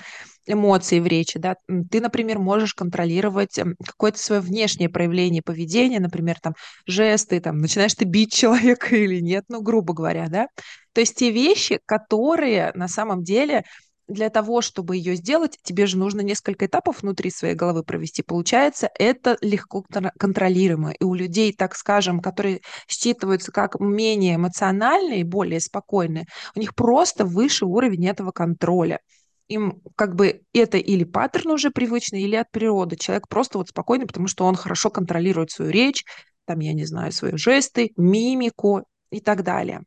эмоции 0.46 1.00
в 1.00 1.08
речи, 1.08 1.40
да. 1.40 1.56
Ты, 1.92 2.02
например, 2.02 2.40
можешь 2.40 2.74
контролировать 2.74 3.58
эм, 3.58 3.76
какое-то 3.86 4.20
свое 4.20 4.42
внешнее 4.42 4.90
проявление 4.90 5.42
поведения, 5.42 6.00
например, 6.00 6.38
там 6.42 6.54
жесты, 6.86 7.40
там 7.40 7.58
начинаешь 7.60 7.94
ты 7.96 8.06
бить 8.06 8.34
человека 8.34 8.96
или 8.96 9.20
нет, 9.20 9.46
ну, 9.50 9.62
грубо 9.62 9.94
говоря, 9.94 10.28
да. 10.30 10.48
То 10.94 11.02
есть 11.02 11.16
те 11.16 11.32
вещи, 11.32 11.80
которые 11.86 12.72
на 12.74 12.88
самом 12.88 13.24
деле 13.24 13.64
для 14.08 14.30
того, 14.30 14.62
чтобы 14.62 14.98
ее 14.98 15.16
сделать, 15.16 15.58
тебе 15.64 15.86
же 15.86 15.98
нужно 15.98 16.22
несколько 16.22 16.66
этапов 16.66 17.02
внутри 17.02 17.30
своей 17.30 17.56
головы 17.56 17.84
провести. 17.84 18.24
Получается, 18.24 18.90
это 18.98 19.38
легко 19.42 19.84
контролируемо. 20.18 20.92
И 20.92 21.04
у 21.04 21.14
людей, 21.14 21.54
так 21.54 21.76
скажем, 21.76 22.20
которые 22.20 22.62
считываются 22.88 23.52
как 23.52 23.80
менее 23.80 24.36
эмоциональные, 24.36 25.26
более 25.26 25.60
спокойные, 25.60 26.26
у 26.56 26.60
них 26.60 26.76
просто 26.76 27.26
выше 27.26 27.66
уровень 27.66 28.08
этого 28.08 28.32
контроля 28.32 29.00
им 29.48 29.82
как 29.96 30.16
бы 30.16 30.42
это 30.54 30.78
или 30.78 31.04
паттерн 31.04 31.52
уже 31.52 31.72
привычный, 31.72 32.22
или 32.22 32.36
от 32.36 32.52
природы. 32.52 32.98
Человек 32.98 33.28
просто 33.28 33.58
вот 33.58 33.70
спокойный, 33.70 34.06
потому 34.06 34.28
что 34.28 34.46
он 34.46 34.56
хорошо 34.56 34.90
контролирует 34.90 35.52
свою 35.52 35.72
речь, 35.72 36.04
там, 36.46 36.60
я 36.60 36.74
не 36.74 36.86
знаю, 36.86 37.12
свои 37.12 37.36
жесты, 37.36 37.92
мимику 37.98 38.84
и 39.10 39.20
так 39.20 39.44
далее. 39.44 39.82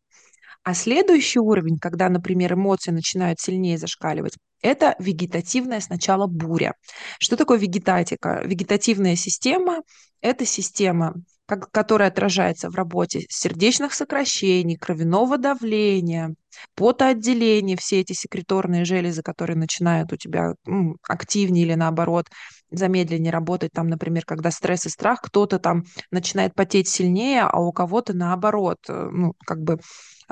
А 0.63 0.75
следующий 0.75 1.39
уровень, 1.39 1.79
когда, 1.79 2.09
например, 2.09 2.55
эмоции 2.55 2.91
начинают 2.91 3.41
сильнее 3.41 3.79
зашкаливать, 3.79 4.37
это 4.63 4.95
вегетативная 4.99 5.81
сначала 5.81 6.27
буря. 6.27 6.75
Что 7.19 7.37
такое 7.37 7.59
вегетатика? 7.59 8.43
Вегетативная 8.45 9.17
система– 9.17 9.83
это 10.21 10.45
система, 10.45 11.15
как, 11.47 11.71
которая 11.71 12.09
отражается 12.09 12.69
в 12.69 12.75
работе 12.75 13.25
сердечных 13.31 13.95
сокращений, 13.95 14.77
кровяного 14.77 15.39
давления, 15.39 16.35
потоотделения, 16.75 17.77
все 17.77 18.01
эти 18.01 18.13
секреторные 18.13 18.85
железы, 18.85 19.23
которые 19.23 19.57
начинают 19.57 20.13
у 20.13 20.17
тебя 20.17 20.53
ну, 20.67 20.97
активнее 21.09 21.65
или 21.65 21.75
наоборот 21.75 22.27
замедленнее 22.71 23.33
работать, 23.33 23.73
там, 23.73 23.89
например, 23.89 24.25
когда 24.27 24.51
стресс 24.51 24.87
и 24.87 24.91
страх, 24.91 25.23
кто-то 25.23 25.59
там 25.59 25.85
начинает 26.11 26.55
потеть 26.55 26.89
сильнее, 26.89 27.43
а 27.43 27.59
у 27.61 27.73
кого-то 27.73 28.13
наоборот, 28.13 28.79
э, 28.89 29.09
ну, 29.11 29.33
как 29.45 29.63
бы 29.63 29.81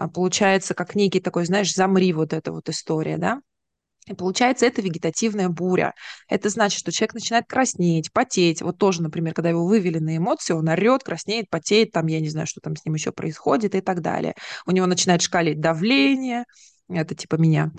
получается 0.06 0.74
как 0.74 0.94
некий 0.94 1.20
такой, 1.20 1.44
знаешь, 1.44 1.74
замри 1.74 2.12
вот 2.12 2.32
эта 2.32 2.52
вот 2.52 2.68
история, 2.68 3.18
да? 3.18 3.40
И 4.06 4.14
получается, 4.14 4.64
это 4.66 4.80
вегетативная 4.80 5.48
буря. 5.48 5.92
Это 6.28 6.48
значит, 6.48 6.78
что 6.78 6.92
человек 6.92 7.14
начинает 7.14 7.46
краснеть, 7.46 8.12
потеть. 8.12 8.62
Вот 8.62 8.78
тоже, 8.78 9.02
например, 9.02 9.34
когда 9.34 9.50
его 9.50 9.66
вывели 9.66 9.98
на 9.98 10.16
эмоции, 10.16 10.54
он 10.54 10.68
орет, 10.68 11.02
краснеет, 11.02 11.50
потеет, 11.50 11.92
там, 11.92 12.06
я 12.06 12.20
не 12.20 12.28
знаю, 12.30 12.46
что 12.46 12.60
там 12.60 12.76
с 12.76 12.84
ним 12.84 12.94
еще 12.94 13.12
происходит 13.12 13.74
и 13.74 13.80
так 13.80 14.00
далее. 14.00 14.34
У 14.66 14.70
него 14.70 14.86
начинает 14.86 15.20
шкалить 15.20 15.60
давление, 15.60 16.44
это 16.88 17.14
типа 17.14 17.34
меня. 17.36 17.70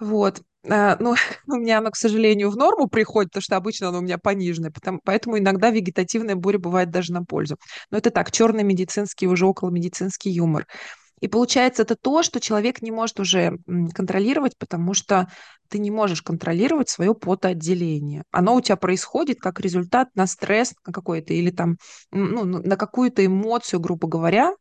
Вот. 0.00 0.40
А, 0.68 0.96
ну, 1.00 1.14
у 1.46 1.56
меня 1.56 1.78
оно, 1.78 1.90
к 1.90 1.96
сожалению, 1.96 2.50
в 2.50 2.56
норму 2.56 2.88
приходит, 2.88 3.30
потому 3.30 3.42
что 3.42 3.56
обычно 3.56 3.88
оно 3.88 3.98
у 3.98 4.02
меня 4.02 4.18
пониженное, 4.18 4.70
потому, 4.70 5.00
поэтому 5.04 5.38
иногда 5.38 5.70
вегетативная 5.70 6.34
буря 6.36 6.58
бывает 6.58 6.90
даже 6.90 7.12
на 7.12 7.24
пользу. 7.24 7.56
Но 7.90 7.98
это 7.98 8.10
так, 8.10 8.30
черный 8.32 8.64
медицинский, 8.64 9.26
уже 9.26 9.46
около 9.46 9.70
медицинский 9.70 10.30
юмор. 10.30 10.66
И 11.20 11.28
получается, 11.28 11.82
это 11.82 11.96
то, 11.96 12.22
что 12.22 12.40
человек 12.40 12.82
не 12.82 12.90
может 12.90 13.20
уже 13.20 13.58
контролировать, 13.94 14.56
потому 14.58 14.94
что 14.94 15.28
ты 15.68 15.78
не 15.78 15.90
можешь 15.90 16.22
контролировать 16.22 16.88
свое 16.88 17.14
потоотделение. 17.14 18.24
Оно 18.30 18.54
у 18.54 18.60
тебя 18.60 18.76
происходит 18.76 19.38
как 19.40 19.60
результат 19.60 20.08
на 20.14 20.26
стресс 20.26 20.74
на 20.86 20.92
какой-то 20.92 21.34
или 21.34 21.50
там 21.50 21.76
ну, 22.10 22.44
на 22.44 22.76
какую-то 22.76 23.24
эмоцию, 23.24 23.80
грубо 23.80 24.08
говоря, 24.08 24.54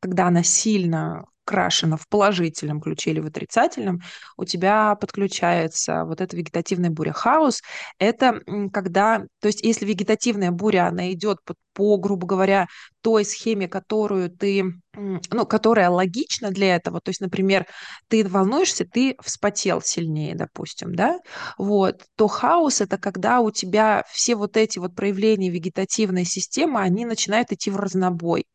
когда 0.00 0.28
она 0.28 0.42
сильно 0.42 1.26
крашена 1.46 1.96
в 1.96 2.06
положительном 2.08 2.80
ключе 2.80 3.12
или 3.12 3.20
в 3.20 3.26
отрицательном, 3.26 4.00
у 4.36 4.44
тебя 4.44 4.96
подключается 4.96 6.04
вот 6.04 6.20
эта 6.20 6.36
вегетативная 6.36 6.90
буря. 6.90 7.12
Хаос— 7.12 7.62
это 7.98 8.40
когда, 8.72 9.20
то 9.40 9.46
есть 9.46 9.62
если 9.62 9.86
вегетативная 9.86 10.50
буря, 10.50 10.88
она 10.88 11.12
идет 11.12 11.38
по, 11.44 11.54
по, 11.72 11.96
грубо 11.98 12.26
говоря, 12.26 12.66
той 13.00 13.24
схеме, 13.24 13.68
которую 13.68 14.30
ты, 14.30 14.64
ну, 14.94 15.46
которая 15.46 15.88
логична 15.90 16.50
для 16.50 16.74
этого, 16.74 17.00
то 17.00 17.10
есть, 17.10 17.20
например, 17.20 17.66
ты 18.08 18.26
волнуешься, 18.26 18.84
ты 18.84 19.16
вспотел 19.22 19.80
сильнее, 19.80 20.34
допустим, 20.34 20.94
да, 20.94 21.18
вот, 21.58 22.02
то 22.16 22.26
хаос— 22.26 22.80
это 22.82 22.98
когда 22.98 23.40
у 23.40 23.50
тебя 23.50 24.04
все 24.10 24.34
вот 24.34 24.56
эти 24.56 24.78
вот 24.78 24.94
проявления 24.96 25.50
вегетативной 25.50 26.24
системы, 26.24 26.80
они 26.80 27.04
начинают 27.04 27.52
идти 27.52 27.70
в 27.70 27.76
разнобой. 27.76 28.46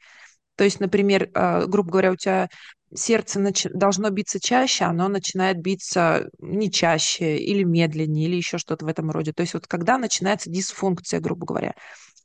То 0.56 0.66
есть, 0.66 0.80
например, 0.80 1.30
а, 1.34 1.66
грубо 1.66 1.92
говоря, 1.92 2.12
у 2.12 2.16
тебя 2.16 2.50
сердце 2.96 3.40
нач... 3.40 3.66
должно 3.74 4.10
биться 4.10 4.40
чаще, 4.40 4.86
оно 4.86 5.08
начинает 5.08 5.62
биться 5.62 6.30
не 6.40 6.72
чаще 6.72 7.38
или 7.38 7.64
медленнее, 7.64 8.28
или 8.28 8.36
еще 8.36 8.58
что-то 8.58 8.86
в 8.86 8.88
этом 8.88 9.12
роде. 9.12 9.34
То 9.34 9.42
есть 9.42 9.54
вот 9.54 9.68
когда 9.68 9.98
начинается 9.98 10.50
дисфункция, 10.50 11.20
грубо 11.20 11.46
говоря. 11.46 11.74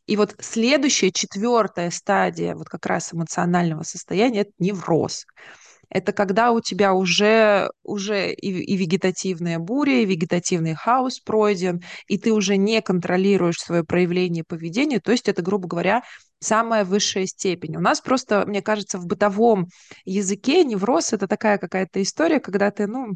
И 0.07 0.17
вот 0.17 0.37
следующая, 0.39 1.11
четвертая 1.11 1.91
стадия 1.91 2.55
вот 2.55 2.69
как 2.69 2.87
раз 2.87 3.13
эмоционального 3.13 3.83
состояния– 3.83 4.41
это 4.43 4.53
невроз 4.59 5.27
это 5.89 6.13
когда 6.13 6.53
у 6.53 6.61
тебя 6.61 6.95
уже, 6.95 7.71
уже 7.85 8.33
и, 8.33 8.51
и 8.51 8.77
вегетативная 8.77 9.59
буря, 9.59 10.01
и 10.01 10.05
вегетативный 10.05 10.75
хаос 10.75 11.21
пройден, 11.21 11.83
и 12.09 12.19
ты 12.19 12.33
уже 12.33 12.57
не 12.57 12.83
контролируешь 12.83 13.59
свое 13.59 13.85
проявление 13.85 14.45
поведения, 14.45 15.01
то 15.01 15.13
есть 15.13 15.29
это, 15.29 15.43
грубо 15.43 15.69
говоря, 15.69 16.03
самая 16.40 16.85
высшая 16.85 17.27
степень. 17.27 17.77
У 17.77 17.81
нас 17.81 18.01
просто, 18.01 18.44
мне 18.46 18.62
кажется, 18.62 18.99
в 18.99 19.07
бытовом 19.07 19.68
языке 20.05 20.64
невроз 20.64 21.12
это 21.12 21.27
такая 21.27 21.59
какая-то 21.59 22.03
история, 22.03 22.40
когда 22.40 22.70
ты, 22.70 22.87
ну, 22.87 23.14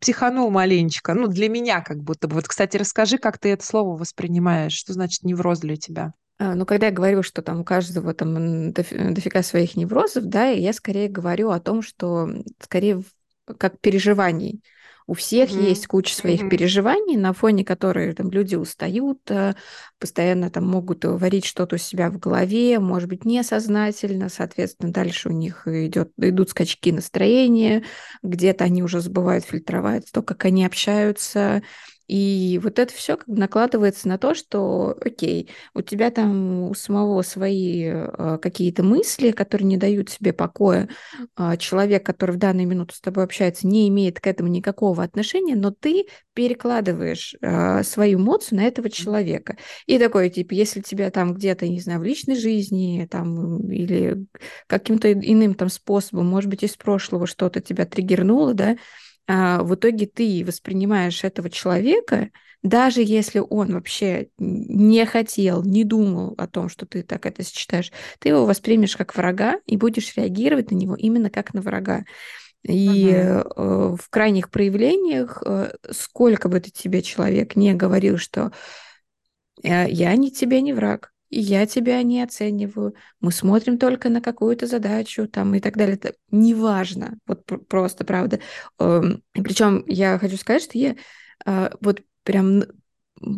психанул 0.00 0.50
маленечко. 0.50 1.14
Ну, 1.14 1.28
для 1.28 1.48
меня 1.48 1.80
как 1.80 1.98
будто 2.02 2.28
бы. 2.28 2.36
Вот, 2.36 2.48
кстати, 2.48 2.76
расскажи, 2.76 3.18
как 3.18 3.38
ты 3.38 3.50
это 3.50 3.64
слово 3.64 3.96
воспринимаешь. 3.96 4.72
Что 4.72 4.92
значит 4.92 5.22
невроз 5.22 5.60
для 5.60 5.76
тебя? 5.76 6.12
А, 6.38 6.54
ну, 6.54 6.66
когда 6.66 6.86
я 6.86 6.92
говорю, 6.92 7.22
что 7.22 7.42
там 7.42 7.60
у 7.60 7.64
каждого 7.64 8.14
там 8.14 8.72
дофига 8.72 9.42
своих 9.42 9.76
неврозов, 9.76 10.24
да, 10.24 10.46
я 10.46 10.72
скорее 10.72 11.08
говорю 11.08 11.50
о 11.50 11.60
том, 11.60 11.82
что 11.82 12.28
скорее 12.60 13.02
как 13.58 13.80
переживаний. 13.80 14.62
У 15.06 15.14
всех 15.14 15.50
mm-hmm. 15.50 15.68
есть 15.68 15.86
куча 15.86 16.14
своих 16.14 16.42
mm-hmm. 16.42 16.48
переживаний, 16.48 17.16
на 17.16 17.32
фоне 17.32 17.64
которых 17.64 18.16
там 18.16 18.30
люди 18.30 18.54
устают, 18.54 19.18
э, 19.30 19.54
постоянно 19.98 20.50
там 20.50 20.66
могут 20.66 21.04
варить 21.04 21.44
что-то 21.44 21.76
у 21.76 21.78
себя 21.78 22.10
в 22.10 22.18
голове, 22.18 22.78
может 22.78 23.08
быть, 23.08 23.24
несознательно, 23.24 24.28
соответственно, 24.28 24.92
дальше 24.92 25.28
у 25.28 25.32
них 25.32 25.66
идет, 25.66 26.12
идут 26.18 26.50
скачки 26.50 26.92
настроения, 26.92 27.84
где-то 28.22 28.64
они 28.64 28.82
уже 28.82 29.00
забывают 29.00 29.44
фильтровать 29.44 30.10
то, 30.12 30.22
как 30.22 30.44
они 30.44 30.64
общаются, 30.64 31.62
и 32.08 32.60
вот 32.62 32.78
это 32.78 32.92
все 32.92 33.16
как 33.16 33.28
бы 33.28 33.38
накладывается 33.38 34.08
на 34.08 34.18
то, 34.18 34.34
что, 34.34 34.96
окей, 35.00 35.50
у 35.74 35.82
тебя 35.82 36.10
там 36.10 36.62
у 36.70 36.74
самого 36.74 37.22
свои 37.22 37.84
э, 37.84 38.38
какие-то 38.40 38.82
мысли, 38.82 39.30
которые 39.30 39.66
не 39.66 39.76
дают 39.76 40.10
себе 40.10 40.32
покоя. 40.32 40.88
Э, 41.38 41.56
человек, 41.58 42.04
который 42.04 42.32
в 42.32 42.38
данную 42.38 42.66
минуту 42.66 42.94
с 42.94 43.00
тобой 43.00 43.24
общается, 43.24 43.66
не 43.66 43.88
имеет 43.88 44.20
к 44.20 44.26
этому 44.26 44.48
никакого 44.48 45.02
отношения, 45.02 45.56
но 45.56 45.70
ты 45.70 46.06
перекладываешь 46.34 47.34
э, 47.40 47.82
свою 47.82 48.18
эмоцию 48.18 48.58
на 48.58 48.64
этого 48.64 48.90
человека. 48.90 49.56
И 49.86 49.98
такой, 49.98 50.30
типа, 50.30 50.54
если 50.54 50.80
тебя 50.80 51.10
там 51.10 51.34
где-то, 51.34 51.68
не 51.68 51.80
знаю, 51.80 52.00
в 52.00 52.04
личной 52.04 52.36
жизни 52.36 53.06
там 53.10 53.70
или 53.70 54.26
каким-то 54.66 55.12
иным 55.12 55.54
там 55.54 55.68
способом, 55.68 56.26
может 56.26 56.50
быть, 56.50 56.62
из 56.62 56.76
прошлого 56.76 57.26
что-то 57.26 57.60
тебя 57.60 57.86
триггернуло, 57.86 58.54
да, 58.54 58.70
а, 58.70 58.76
в 59.28 59.74
итоге 59.74 60.06
ты 60.06 60.44
воспринимаешь 60.44 61.24
этого 61.24 61.48
человека, 61.48 62.30
даже 62.62 63.02
если 63.02 63.40
он 63.40 63.72
вообще 63.72 64.28
не 64.38 65.04
хотел, 65.04 65.64
не 65.64 65.84
думал 65.84 66.34
о 66.38 66.46
том, 66.46 66.68
что 66.68 66.86
ты 66.86 67.02
так 67.02 67.26
это 67.26 67.42
считаешь, 67.44 67.90
ты 68.20 68.28
его 68.28 68.46
воспримешь 68.46 68.96
как 68.96 69.16
врага 69.16 69.56
и 69.66 69.76
будешь 69.76 70.16
реагировать 70.16 70.70
на 70.70 70.76
него 70.76 70.94
именно 70.94 71.28
как 71.28 71.54
на 71.54 71.60
врага. 71.60 72.04
И 72.62 73.10
угу. 73.10 73.96
в 73.96 74.08
крайних 74.08 74.48
проявлениях, 74.48 75.42
э, 75.44 75.74
сколько 75.90 76.48
бы 76.48 76.60
ты 76.60 76.70
тебе 76.70 77.02
человек 77.02 77.56
не 77.56 77.74
говорил, 77.74 78.18
что 78.18 78.52
«Э, 79.64 79.90
я 79.90 80.14
не 80.14 80.30
тебе 80.30 80.60
не 80.60 80.72
враг, 80.72 81.11
я 81.40 81.66
тебя 81.66 82.02
не 82.02 82.22
оцениваю, 82.22 82.94
мы 83.20 83.32
смотрим 83.32 83.78
только 83.78 84.08
на 84.08 84.20
какую-то 84.20 84.66
задачу 84.66 85.26
там 85.28 85.54
и 85.54 85.60
так 85.60 85.76
далее. 85.76 85.96
Это 85.96 86.14
неважно, 86.30 87.18
вот 87.26 87.44
просто, 87.68 88.04
правда. 88.04 88.40
Эм, 88.78 89.22
Причем 89.32 89.84
я 89.86 90.18
хочу 90.18 90.36
сказать, 90.36 90.62
что 90.62 90.78
я 90.78 90.96
вот 91.80 92.02
прям 92.22 92.62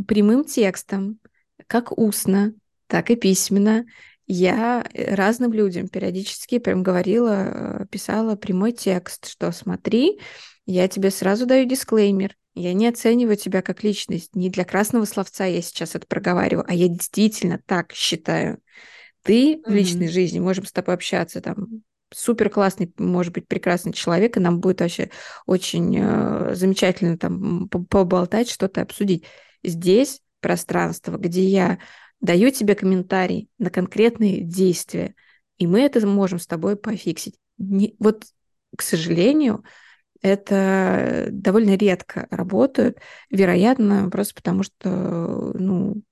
прямым 0.06 0.44
текстом, 0.44 1.18
как 1.66 1.96
устно, 1.96 2.52
так 2.86 3.10
и 3.10 3.16
письменно, 3.16 3.86
я 4.26 4.84
э, 4.92 5.14
разным 5.14 5.52
людям 5.52 5.88
периодически 5.88 6.58
прям 6.58 6.82
говорила, 6.82 7.82
э, 7.82 7.86
писала 7.90 8.36
прямой 8.36 8.72
текст, 8.72 9.28
что 9.28 9.52
смотри, 9.52 10.20
я 10.66 10.88
тебе 10.88 11.10
сразу 11.10 11.46
даю 11.46 11.66
дисклеймер, 11.66 12.36
я 12.54 12.72
не 12.72 12.86
оцениваю 12.86 13.36
тебя 13.36 13.62
как 13.62 13.82
личность, 13.82 14.34
не 14.34 14.48
для 14.48 14.64
красного 14.64 15.04
словца 15.04 15.44
я 15.44 15.60
сейчас 15.60 15.94
это 15.94 16.06
проговариваю, 16.06 16.64
а 16.68 16.74
я 16.74 16.88
действительно 16.88 17.60
так 17.66 17.92
считаю. 17.92 18.60
Ты 19.22 19.54
mm-hmm. 19.54 19.62
в 19.66 19.70
личной 19.70 20.08
жизни, 20.08 20.38
можем 20.38 20.64
с 20.64 20.72
тобой 20.72 20.94
общаться, 20.94 21.40
там, 21.40 21.82
супер 22.12 22.50
классный, 22.50 22.92
может 22.98 23.32
быть, 23.32 23.48
прекрасный 23.48 23.92
человек, 23.92 24.36
и 24.36 24.40
нам 24.40 24.60
будет 24.60 24.80
вообще 24.80 25.10
очень 25.46 25.96
э, 25.98 26.54
замечательно 26.54 27.18
там 27.18 27.68
поболтать, 27.68 28.48
что-то 28.48 28.82
обсудить. 28.82 29.24
Здесь 29.64 30.20
пространство, 30.40 31.16
где 31.16 31.44
я 31.44 31.78
даю 32.20 32.50
тебе 32.50 32.74
комментарий 32.74 33.48
на 33.58 33.70
конкретные 33.70 34.42
действия, 34.42 35.14
и 35.58 35.66
мы 35.66 35.80
это 35.80 36.06
можем 36.06 36.38
с 36.38 36.46
тобой 36.46 36.76
пофиксить. 36.76 37.36
Не, 37.58 37.96
вот, 37.98 38.24
к 38.76 38.82
сожалению, 38.82 39.64
это 40.24 41.26
довольно 41.30 41.76
редко 41.76 42.26
работают, 42.30 42.98
вероятно, 43.30 44.08
просто 44.10 44.34
потому 44.34 44.62
что, 44.62 45.52
ну, 45.52 46.02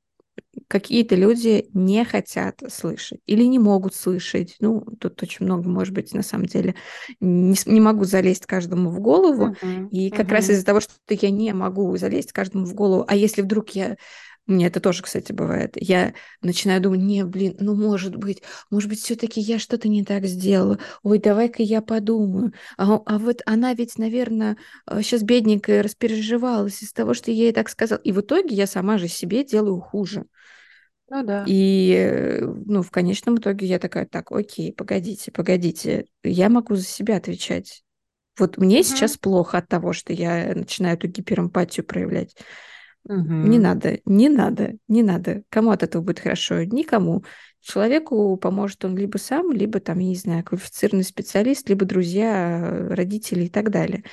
какие-то 0.68 1.14
люди 1.14 1.70
не 1.72 2.04
хотят 2.04 2.62
слышать 2.68 3.20
или 3.24 3.42
не 3.44 3.58
могут 3.58 3.94
слышать. 3.94 4.56
Ну, 4.60 4.82
тут 5.00 5.22
очень 5.22 5.46
много, 5.46 5.66
может 5.70 5.94
быть, 5.94 6.12
на 6.12 6.22
самом 6.22 6.44
деле. 6.44 6.74
Не, 7.20 7.56
не 7.64 7.80
могу 7.80 8.04
залезть 8.04 8.44
каждому 8.44 8.90
в 8.90 9.00
голову. 9.00 9.56
Uh-huh, 9.62 9.88
и 9.88 10.10
как 10.10 10.26
uh-huh. 10.26 10.32
раз 10.32 10.50
из-за 10.50 10.64
того, 10.66 10.80
что 10.80 10.92
я 11.08 11.30
не 11.30 11.54
могу 11.54 11.96
залезть 11.96 12.32
каждому 12.32 12.66
в 12.66 12.74
голову, 12.74 13.06
а 13.08 13.16
если 13.16 13.40
вдруг 13.40 13.70
я 13.70 13.96
мне 14.46 14.66
это 14.66 14.80
тоже, 14.80 15.02
кстати, 15.02 15.32
бывает. 15.32 15.76
Я 15.76 16.14
начинаю 16.40 16.80
думать, 16.80 17.00
не, 17.00 17.24
блин, 17.24 17.56
ну, 17.60 17.76
может 17.76 18.16
быть, 18.16 18.42
может 18.70 18.88
быть, 18.88 19.00
все-таки 19.00 19.40
я 19.40 19.58
что-то 19.58 19.88
не 19.88 20.04
так 20.04 20.24
сделала. 20.26 20.78
Ой, 21.02 21.18
давай-ка 21.18 21.62
я 21.62 21.80
подумаю. 21.80 22.52
А, 22.76 23.00
а 23.06 23.18
вот 23.18 23.42
она 23.46 23.72
ведь, 23.74 23.98
наверное, 23.98 24.56
сейчас 24.88 25.22
бедненькая 25.22 25.82
распереживалась 25.82 26.82
из 26.82 26.92
того, 26.92 27.14
что 27.14 27.30
я 27.30 27.44
ей 27.44 27.52
так 27.52 27.68
сказала. 27.68 28.00
И 28.00 28.10
в 28.10 28.20
итоге 28.20 28.56
я 28.56 28.66
сама 28.66 28.98
же 28.98 29.06
себе 29.06 29.44
делаю 29.44 29.80
хуже. 29.80 30.24
Ну 31.08 31.22
да. 31.24 31.44
И, 31.46 32.40
ну, 32.42 32.82
в 32.82 32.90
конечном 32.90 33.36
итоге 33.36 33.66
я 33.66 33.78
такая, 33.78 34.06
так, 34.06 34.32
окей, 34.32 34.72
погодите, 34.72 35.30
погодите, 35.30 36.06
я 36.24 36.48
могу 36.48 36.74
за 36.74 36.84
себя 36.84 37.16
отвечать. 37.16 37.84
Вот 38.38 38.56
мне 38.56 38.80
угу. 38.80 38.84
сейчас 38.84 39.18
плохо 39.18 39.58
от 39.58 39.68
того, 39.68 39.92
что 39.92 40.12
я 40.12 40.52
начинаю 40.54 40.96
эту 40.96 41.06
гиперэмпатию 41.06 41.84
проявлять. 41.84 42.34
Угу. 43.04 43.18
Не 43.18 43.58
надо, 43.58 43.98
не 44.04 44.28
надо, 44.28 44.74
не 44.88 45.02
надо. 45.02 45.42
Кому 45.48 45.70
от 45.70 45.82
этого 45.82 46.02
будет 46.02 46.20
хорошо? 46.20 46.62
Никому. 46.64 47.24
Человеку 47.60 48.36
поможет 48.36 48.84
он 48.84 48.96
либо 48.96 49.18
сам, 49.18 49.52
либо 49.52 49.80
там, 49.80 49.98
я 49.98 50.08
не 50.08 50.16
знаю, 50.16 50.44
квалифицированный 50.44 51.04
специалист, 51.04 51.68
либо 51.68 51.84
друзья, 51.84 52.88
родители 52.90 53.44
и 53.44 53.48
так 53.48 53.70
далее. 53.70 54.04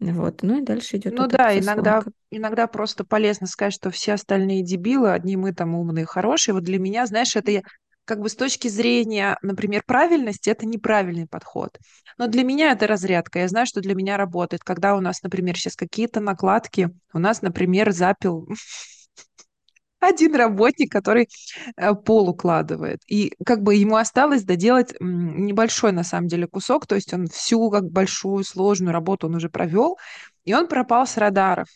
Вот. 0.00 0.42
Ну 0.42 0.60
и 0.60 0.64
дальше 0.64 0.96
идет. 0.96 1.14
Ну 1.14 1.26
да, 1.26 1.58
иногда, 1.58 2.02
иногда 2.30 2.66
просто 2.66 3.04
полезно 3.04 3.46
сказать, 3.46 3.74
что 3.74 3.90
все 3.90 4.14
остальные 4.14 4.62
дебилы, 4.62 5.12
одни 5.12 5.36
мы 5.36 5.52
там 5.52 5.74
умные, 5.74 6.06
хорошие. 6.06 6.54
Вот 6.54 6.64
для 6.64 6.78
меня, 6.78 7.06
знаешь, 7.06 7.36
это 7.36 7.50
я 7.50 7.62
как 8.04 8.20
бы 8.20 8.28
с 8.28 8.36
точки 8.36 8.68
зрения, 8.68 9.38
например, 9.42 9.82
правильности, 9.86 10.50
это 10.50 10.66
неправильный 10.66 11.26
подход. 11.26 11.78
Но 12.18 12.26
для 12.26 12.42
меня 12.42 12.72
это 12.72 12.86
разрядка. 12.86 13.40
Я 13.40 13.48
знаю, 13.48 13.66
что 13.66 13.80
для 13.80 13.94
меня 13.94 14.16
работает. 14.16 14.62
Когда 14.64 14.96
у 14.96 15.00
нас, 15.00 15.22
например, 15.22 15.56
сейчас 15.56 15.76
какие-то 15.76 16.20
накладки, 16.20 16.90
у 17.12 17.18
нас, 17.18 17.42
например, 17.42 17.92
запил 17.92 18.48
один 20.00 20.34
работник, 20.34 20.90
который 20.90 21.28
э, 21.76 21.94
пол 21.94 22.30
укладывает. 22.30 23.00
И 23.06 23.32
как 23.44 23.62
бы 23.62 23.74
ему 23.74 23.96
осталось 23.96 24.44
доделать 24.44 24.94
небольшой, 25.00 25.92
на 25.92 26.04
самом 26.04 26.28
деле, 26.28 26.46
кусок, 26.46 26.86
то 26.86 26.94
есть 26.94 27.12
он 27.12 27.26
всю 27.28 27.70
как 27.70 27.84
большую 27.84 28.44
сложную 28.44 28.92
работу 28.92 29.26
он 29.28 29.36
уже 29.36 29.48
провел, 29.48 29.98
и 30.44 30.54
он 30.54 30.68
пропал 30.68 31.06
с 31.06 31.16
радаров. 31.16 31.68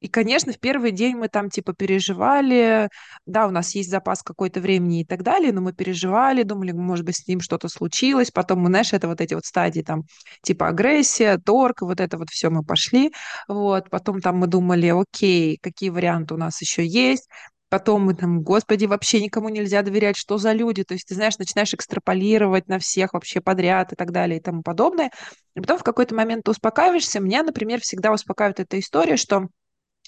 И, 0.00 0.08
конечно, 0.08 0.52
в 0.52 0.60
первый 0.60 0.90
день 0.90 1.16
мы 1.16 1.28
там 1.28 1.48
типа 1.48 1.72
переживали, 1.72 2.88
да, 3.24 3.46
у 3.46 3.50
нас 3.50 3.74
есть 3.74 3.90
запас 3.90 4.22
какой-то 4.22 4.60
времени 4.60 5.00
и 5.00 5.04
так 5.06 5.22
далее, 5.22 5.52
но 5.52 5.62
мы 5.62 5.72
переживали, 5.72 6.42
думали, 6.42 6.72
может 6.72 7.06
быть, 7.06 7.16
с 7.16 7.26
ним 7.26 7.40
что-то 7.40 7.68
случилось. 7.68 8.30
Потом 8.30 8.60
мы, 8.60 8.68
знаешь, 8.68 8.92
это 8.92 9.08
вот 9.08 9.20
эти 9.22 9.32
вот 9.32 9.46
стадии 9.46 9.80
там 9.80 10.02
типа 10.42 10.68
агрессия, 10.68 11.38
торг, 11.38 11.80
вот 11.80 12.00
это 12.00 12.18
вот 12.18 12.28
все 12.30 12.50
мы 12.50 12.62
пошли. 12.62 13.12
Вот, 13.48 13.88
потом 13.88 14.20
там 14.20 14.36
мы 14.36 14.48
думали, 14.48 14.88
окей, 14.88 15.58
какие 15.62 15.88
варианты 15.88 16.34
у 16.34 16.36
нас 16.36 16.60
еще 16.60 16.86
есть. 16.86 17.28
Потом 17.68 18.04
мы 18.04 18.14
там, 18.14 18.42
господи, 18.42 18.84
вообще 18.84 19.20
никому 19.20 19.48
нельзя 19.48 19.82
доверять, 19.82 20.16
что 20.16 20.38
за 20.38 20.52
люди. 20.52 20.84
То 20.84 20.94
есть 20.94 21.08
ты, 21.08 21.14
знаешь, 21.14 21.38
начинаешь 21.38 21.74
экстраполировать 21.74 22.68
на 22.68 22.78
всех 22.78 23.14
вообще 23.14 23.40
подряд 23.40 23.92
и 23.92 23.96
так 23.96 24.12
далее 24.12 24.38
и 24.38 24.42
тому 24.42 24.62
подобное. 24.62 25.10
И 25.56 25.60
потом 25.60 25.78
в 25.78 25.82
какой-то 25.82 26.14
момент 26.14 26.44
ты 26.44 26.52
успокаиваешься. 26.52 27.18
Меня, 27.18 27.42
например, 27.42 27.80
всегда 27.80 28.12
успокаивает 28.12 28.60
эта 28.60 28.78
история, 28.78 29.16
что 29.16 29.48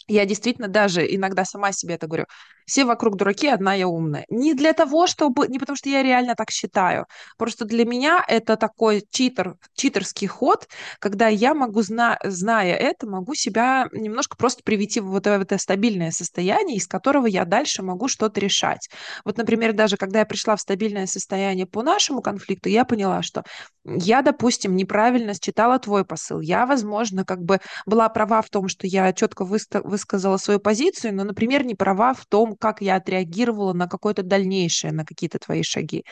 я 0.09 0.25
действительно 0.27 0.69
даже 0.69 1.07
иногда 1.15 1.45
сама 1.45 1.73
себе 1.73 1.95
это 1.95 2.07
говорю. 2.07 2.27
Все 2.67 2.85
вокруг 2.85 3.17
дураки, 3.17 3.49
одна 3.49 3.73
я 3.73 3.89
умная. 3.89 4.27
Не 4.29 4.53
для 4.53 4.75
того, 4.75 5.07
чтобы... 5.07 5.49
Не 5.49 5.59
потому 5.59 5.77
что 5.77 5.89
я 5.89 6.03
реально 6.03 6.35
так 6.35 6.51
считаю. 6.51 7.07
Просто 7.39 7.65
для 7.65 7.87
меня 7.87 8.23
это 8.29 8.57
такой 8.57 9.05
читер, 9.11 9.57
читерский 9.75 10.27
ход, 10.27 10.69
когда 10.99 11.29
я 11.29 11.55
могу, 11.55 11.81
зна, 11.81 12.19
зная 12.25 12.75
это, 12.75 13.07
могу 13.07 13.35
себя 13.35 13.89
немножко 13.93 14.37
просто 14.37 14.63
привести 14.63 15.01
в 15.01 15.07
вот 15.07 15.27
это 15.27 15.57
стабильное 15.57 16.11
состояние, 16.11 16.77
из 16.77 16.87
которого 16.87 17.27
я 17.27 17.47
дальше 17.47 17.83
могу 17.83 18.09
что-то 18.09 18.39
решать. 18.41 18.91
Вот, 19.25 19.39
например, 19.39 19.73
даже 19.73 19.97
когда 19.97 20.19
я 20.19 20.27
пришла 20.27 20.55
в 20.57 20.61
стабильное 20.61 21.07
состояние 21.07 21.67
по 21.67 21.83
нашему 21.83 22.21
конфликту, 22.21 22.69
я 22.69 22.85
поняла, 22.85 23.23
что 23.23 23.45
я, 23.85 24.21
допустим, 24.21 24.77
неправильно 24.77 25.33
считала 25.33 25.79
твой 25.79 26.05
посыл. 26.05 26.41
Я, 26.41 26.67
возможно, 26.67 27.25
как 27.25 27.43
бы 27.43 27.61
была 27.87 28.11
права 28.11 28.43
в 28.43 28.51
том, 28.51 28.69
что 28.69 28.87
я 28.87 29.11
четко 29.15 29.47
выставила 29.47 29.98
высказала 29.99 30.37
свою 30.37 30.61
позицию, 30.61 31.15
но, 31.15 31.25
например, 31.25 31.65
не 31.65 31.75
права 31.75 32.15
в 32.15 32.25
том, 32.27 32.57
как 32.57 32.81
я 32.81 32.97
отреагировала 32.97 33.73
на 33.73 33.89
какое-то 33.89 34.23
дальнейшее, 34.23 34.93
на 34.93 35.05
какие-то 35.05 35.39
твои 35.39 35.63
шаги. 35.63 36.05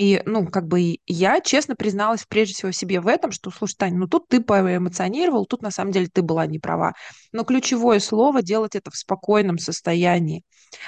И, 0.00 0.22
ну, 0.24 0.46
как 0.46 0.66
бы 0.66 0.96
я 1.06 1.42
честно 1.42 1.76
призналась 1.76 2.24
прежде 2.26 2.54
всего 2.54 2.72
себе 2.72 3.02
в 3.02 3.06
этом, 3.06 3.32
что, 3.32 3.50
слушай, 3.50 3.74
Таня, 3.76 3.98
ну 3.98 4.06
тут 4.08 4.28
ты 4.28 4.40
поэмоционировал, 4.40 5.44
тут 5.44 5.60
на 5.60 5.70
самом 5.70 5.92
деле 5.92 6.08
ты 6.10 6.22
была 6.22 6.46
не 6.46 6.58
права. 6.58 6.94
Но 7.32 7.44
ключевое 7.44 8.00
слово 8.00 8.40
делать 8.40 8.74
это 8.74 8.90
в 8.90 8.96
спокойном 8.96 9.58
состоянии. 9.58 10.42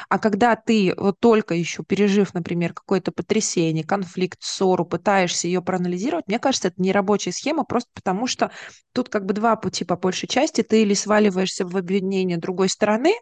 А 0.08 0.18
когда 0.18 0.56
ты 0.56 0.94
вот 0.96 1.20
только 1.20 1.54
еще 1.54 1.84
пережив, 1.84 2.32
например, 2.32 2.72
какое-то 2.72 3.12
потрясение, 3.12 3.84
конфликт, 3.84 4.38
ссору, 4.40 4.86
пытаешься 4.86 5.46
ее 5.46 5.60
проанализировать, 5.60 6.26
мне 6.26 6.38
кажется, 6.38 6.68
это 6.68 6.80
не 6.80 6.90
рабочая 6.90 7.32
схема, 7.32 7.64
просто 7.64 7.90
потому 7.92 8.26
что 8.26 8.50
тут 8.94 9.10
как 9.10 9.26
бы 9.26 9.34
два 9.34 9.56
пути 9.56 9.84
по 9.84 9.96
большей 9.96 10.26
части. 10.26 10.62
Ты 10.62 10.80
или 10.80 10.94
сваливаешься 10.94 11.66
в 11.66 11.76
обвинение 11.76 12.38
другой 12.38 12.70
стороны, 12.70 13.12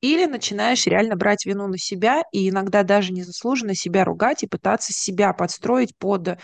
или 0.00 0.26
начинаешь 0.26 0.86
реально 0.86 1.16
брать 1.16 1.46
вину 1.46 1.66
на 1.66 1.78
себя 1.78 2.22
и 2.32 2.48
иногда 2.48 2.82
даже 2.82 3.12
незаслуженно 3.12 3.74
себя 3.74 4.04
ругать 4.04 4.42
и 4.42 4.46
пытаться 4.46 4.92
себя 4.92 5.32
подстроить 5.32 5.96
под 5.98 6.38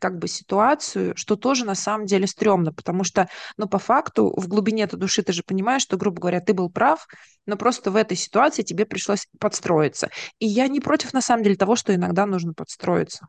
как 0.00 0.18
бы 0.18 0.28
ситуацию, 0.28 1.14
что 1.16 1.36
тоже 1.36 1.64
на 1.64 1.74
самом 1.74 2.06
деле 2.06 2.26
стрёмно, 2.26 2.72
потому 2.72 3.04
что, 3.04 3.28
ну, 3.56 3.68
по 3.68 3.78
факту, 3.78 4.32
в 4.34 4.48
глубине 4.48 4.84
этой 4.84 4.98
души 4.98 5.22
ты 5.22 5.32
же 5.32 5.42
понимаешь, 5.44 5.82
что, 5.82 5.96
грубо 5.96 6.20
говоря, 6.20 6.40
ты 6.40 6.54
был 6.54 6.70
прав, 6.70 7.06
но 7.46 7.56
просто 7.56 7.90
в 7.90 7.96
этой 7.96 8.16
ситуации 8.16 8.62
тебе 8.62 8.86
пришлось 8.86 9.26
подстроиться. 9.38 10.08
И 10.38 10.46
я 10.46 10.68
не 10.68 10.80
против, 10.80 11.12
на 11.12 11.20
самом 11.20 11.42
деле, 11.42 11.56
того, 11.56 11.76
что 11.76 11.94
иногда 11.94 12.24
нужно 12.24 12.54
подстроиться. 12.54 13.26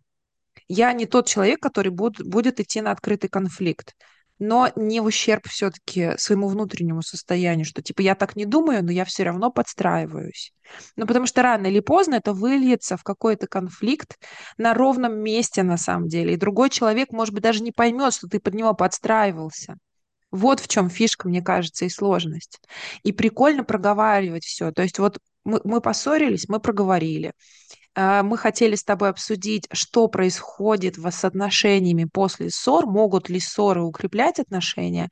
Я 0.68 0.94
не 0.94 1.06
тот 1.06 1.28
человек, 1.28 1.60
который 1.60 1.92
будет, 1.92 2.26
будет 2.26 2.60
идти 2.60 2.80
на 2.82 2.92
открытый 2.92 3.30
конфликт 3.30 3.94
но 4.42 4.72
не 4.76 5.02
в 5.02 5.06
ущерб 5.06 5.48
все-таки 5.48 6.18
своему 6.18 6.48
внутреннему 6.48 7.04
состоянию, 7.04 7.64
что 7.64 7.84
типа 7.84 8.02
я 8.02 8.16
так 8.16 8.36
не 8.36 8.46
думаю, 8.46 8.84
но 8.84 8.92
я 8.92 9.06
все 9.06 9.22
равно 9.22 9.52
подстраиваюсь. 9.52 10.52
Ну, 10.96 11.06
потому 11.06 11.28
что 11.28 11.44
рано 11.44 11.68
или 11.68 11.80
поздно 11.80 12.16
это 12.16 12.34
выльется 12.34 12.98
в 12.98 13.04
какой-то 13.04 13.46
конфликт 13.46 14.18
на 14.58 14.74
ровном 14.74 15.20
месте 15.20 15.62
на 15.62 15.78
самом 15.78 16.08
деле. 16.08 16.34
И 16.34 16.38
другой 16.38 16.72
человек, 16.72 17.12
может 17.12 17.36
быть, 17.36 17.44
даже 17.44 17.62
не 17.62 17.72
поймет, 17.72 18.16
что 18.16 18.28
ты 18.28 18.40
под 18.40 18.56
него 18.56 18.74
подстраивался. 18.74 19.76
Вот 20.32 20.60
в 20.60 20.68
чем 20.68 20.90
фишка, 20.90 21.28
мне 21.28 21.44
кажется, 21.44 21.86
и 21.86 21.90
сложность. 21.90 22.60
И 23.04 23.12
прикольно 23.12 23.64
проговаривать 23.64 24.44
все. 24.44 24.72
То 24.72 24.82
есть 24.82 24.98
вот 24.98 25.20
мы, 25.44 25.62
мы 25.64 25.82
поссорились, 25.82 26.50
мы 26.50 26.60
проговорили. 26.60 27.34
А, 27.96 28.24
Мы 28.24 28.38
хотели 28.38 28.76
с 28.76 28.84
тобой 28.84 29.10
обсудить, 29.10 29.68
что 29.72 30.08
происходит 30.08 30.96
с 30.98 31.26
отношениями 31.26 32.06
после 32.12 32.50
ссор, 32.50 32.86
могут 32.88 33.30
ли 33.30 33.40
ссоры 33.40 33.84
укреплять 33.84 34.40
отношения. 34.40 35.10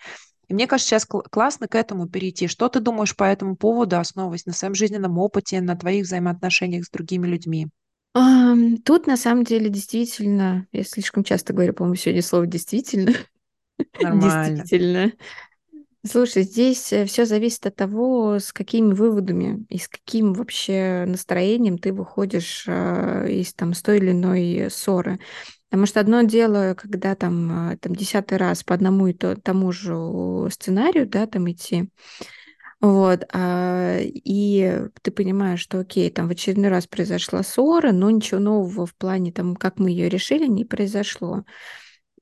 И 0.47 0.53
мне 0.53 0.67
кажется, 0.67 0.89
сейчас 0.91 1.05
кл- 1.05 1.21
классно 1.29 1.67
к 1.67 1.75
этому 1.75 2.09
перейти. 2.09 2.47
Что 2.47 2.69
ты 2.69 2.79
думаешь 2.79 3.15
по 3.15 3.23
этому 3.25 3.55
поводу, 3.55 3.97
основываясь 3.99 4.45
на 4.45 4.53
своем 4.53 4.75
жизненном 4.75 5.17
опыте, 5.19 5.61
на 5.61 5.75
твоих 5.75 6.05
взаимоотношениях 6.05 6.85
с 6.85 6.89
другими 6.89 7.27
людьми? 7.27 7.67
Тут 8.85 9.07
на 9.07 9.17
самом 9.17 9.43
деле 9.43 9.69
действительно, 9.69 10.67
я 10.71 10.83
слишком 10.83 11.23
часто 11.23 11.53
говорю, 11.53 11.73
по-моему, 11.73 11.95
сегодня 11.95 12.21
слово 12.21 12.47
действительно, 12.47 13.13
Нормально. 13.99 14.69
действительно. 14.69 15.13
Слушай, 16.05 16.43
здесь 16.43 16.93
все 17.07 17.25
зависит 17.25 17.65
от 17.65 17.75
того, 17.75 18.39
с 18.39 18.53
какими 18.53 18.93
выводами 18.93 19.65
и 19.69 19.77
с 19.77 19.89
каким 19.89 20.33
вообще 20.33 21.03
настроением 21.05 21.77
ты 21.77 21.91
выходишь 21.91 22.63
а, 22.67 23.25
из 23.25 23.53
там 23.53 23.73
с 23.73 23.81
той 23.81 23.97
или 23.97 24.11
иной 24.11 24.69
ссоры. 24.71 25.19
Потому 25.69 25.85
что 25.85 25.99
одно 25.99 26.21
дело, 26.21 26.73
когда 26.75 27.15
там, 27.15 27.51
а, 27.71 27.77
там 27.77 27.95
десятый 27.95 28.37
раз 28.37 28.63
по 28.63 28.73
одному 28.73 29.07
и 29.07 29.13
то, 29.13 29.35
тому 29.35 29.73
же 29.73 29.93
сценарию, 30.51 31.05
да, 31.05 31.27
там 31.27 31.51
идти, 31.51 31.89
вот, 32.81 33.25
а, 33.33 33.97
и 34.01 34.83
ты 35.01 35.11
понимаешь, 35.11 35.59
что 35.59 35.79
окей, 35.79 36.09
там 36.11 36.27
в 36.29 36.31
очередной 36.31 36.69
раз 36.69 36.87
произошла 36.87 37.43
ссора, 37.43 37.91
но 37.91 38.09
ничего 38.09 38.39
нового 38.39 38.85
в 38.85 38.95
плане 38.95 39.33
там, 39.33 39.55
как 39.55 39.79
мы 39.79 39.91
ее 39.91 40.09
решили, 40.09 40.47
не 40.47 40.63
произошло. 40.63 41.43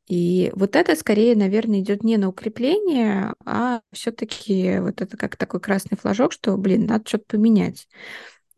И 0.07 0.51
вот 0.55 0.75
это 0.75 0.95
скорее, 0.95 1.35
наверное, 1.35 1.81
идет 1.81 2.03
не 2.03 2.17
на 2.17 2.29
укрепление, 2.29 3.33
а 3.45 3.81
все-таки 3.91 4.79
вот 4.79 5.01
это 5.01 5.17
как 5.17 5.35
такой 5.35 5.59
красный 5.59 5.97
флажок, 5.97 6.31
что, 6.31 6.57
блин, 6.57 6.85
надо 6.85 7.07
что-то 7.07 7.25
поменять. 7.27 7.87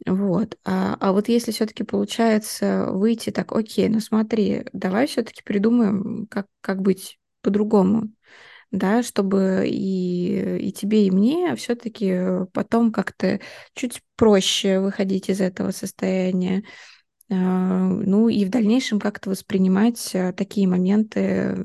Вот. 0.05 0.57
А, 0.65 0.95
а 0.99 1.12
вот 1.12 1.27
если 1.29 1.51
все-таки 1.51 1.83
получается 1.83 2.88
выйти 2.91 3.31
так, 3.31 3.51
окей, 3.51 3.89
ну 3.89 3.99
смотри, 3.99 4.65
давай 4.73 5.07
все-таки 5.07 5.41
придумаем, 5.43 6.27
как, 6.27 6.47
как 6.62 6.81
быть 6.81 7.19
по-другому, 7.41 8.09
да, 8.71 9.03
чтобы 9.03 9.65
и, 9.67 10.57
и 10.69 10.71
тебе, 10.73 11.07
и 11.07 11.12
мне 11.12 11.55
все-таки 11.55 12.45
потом 12.53 12.91
как-то 12.91 13.39
чуть 13.75 14.01
проще 14.17 14.79
выходить 14.79 15.29
из 15.29 15.41
этого 15.41 15.71
состояния. 15.71 16.63
А, 17.32 17.36
Ну 17.36 18.30
и 18.30 18.46
в 18.46 18.50
дальнейшем 18.50 19.00
как-то 19.00 19.30
воспринимать 19.30 20.15
а, 20.15 20.34
такие 20.34 20.68
моменты, 20.68 21.58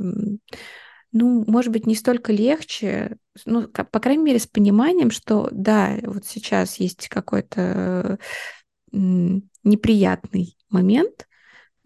ну, 1.12 1.44
может 1.46 1.72
быть, 1.72 1.86
не 1.86 1.94
столько 1.94 2.32
легче, 2.32 3.16
ну, 3.46 3.68
по 3.68 4.00
крайней 4.00 4.24
мере, 4.24 4.38
с 4.40 4.46
пониманием, 4.48 5.10
что 5.10 5.48
да, 5.52 5.96
вот 6.02 6.26
сейчас 6.26 6.76
есть 6.80 7.08
какой-то 7.08 8.18
неприятный 8.92 10.56
момент, 10.70 11.26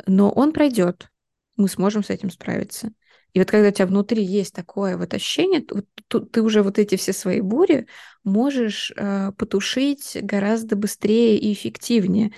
но 0.07 0.31
он 0.31 0.53
пройдет, 0.53 1.09
мы 1.57 1.69
сможем 1.69 2.03
с 2.05 2.11
этим 2.11 2.31
справиться. 2.31 2.93
И 3.35 3.39
вот 3.39 3.51
когда 3.51 3.69
у 3.69 3.71
тебя 3.71 3.87
внутри 3.87 4.25
есть 4.25 4.55
такое 4.55 4.97
вот 4.97 5.13
ощущение, 5.13 5.65
ты 6.09 6.43
уже 6.43 6.63
вот 6.63 6.79
эти 6.79 6.97
все 6.97 7.13
свои 7.13 7.41
бури 7.41 7.87
можешь 8.25 8.93
э, 8.97 9.33
потушить 9.37 10.17
гораздо 10.23 10.77
быстрее 10.77 11.39
и 11.39 11.53
эффективнее. 11.53 12.33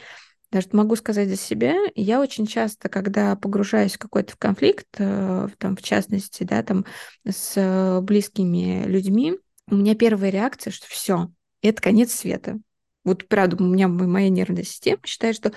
Даже 0.50 0.68
могу 0.72 0.96
сказать 0.96 1.28
за 1.28 1.36
себя, 1.36 1.76
я 1.94 2.20
очень 2.20 2.46
часто, 2.46 2.88
когда 2.88 3.36
погружаюсь 3.36 3.94
в 3.94 3.98
какой-то 3.98 4.34
конфликт, 4.36 4.88
э, 4.98 5.48
там, 5.58 5.76
в 5.76 5.82
частности, 5.82 6.42
да, 6.42 6.62
там, 6.62 6.84
с 7.24 8.00
близкими 8.02 8.84
людьми, 8.86 9.38
у 9.68 9.76
меня 9.76 9.94
первая 9.94 10.30
реакция, 10.30 10.72
что 10.72 10.86
все, 10.88 11.30
это 11.62 11.80
конец 11.80 12.12
света. 12.12 12.58
Вот 13.04 13.28
правда, 13.28 13.62
у 13.62 13.66
меня 13.66 13.88
моя 13.88 14.28
нервная 14.28 14.64
система 14.64 15.00
считает, 15.06 15.36
что... 15.36 15.52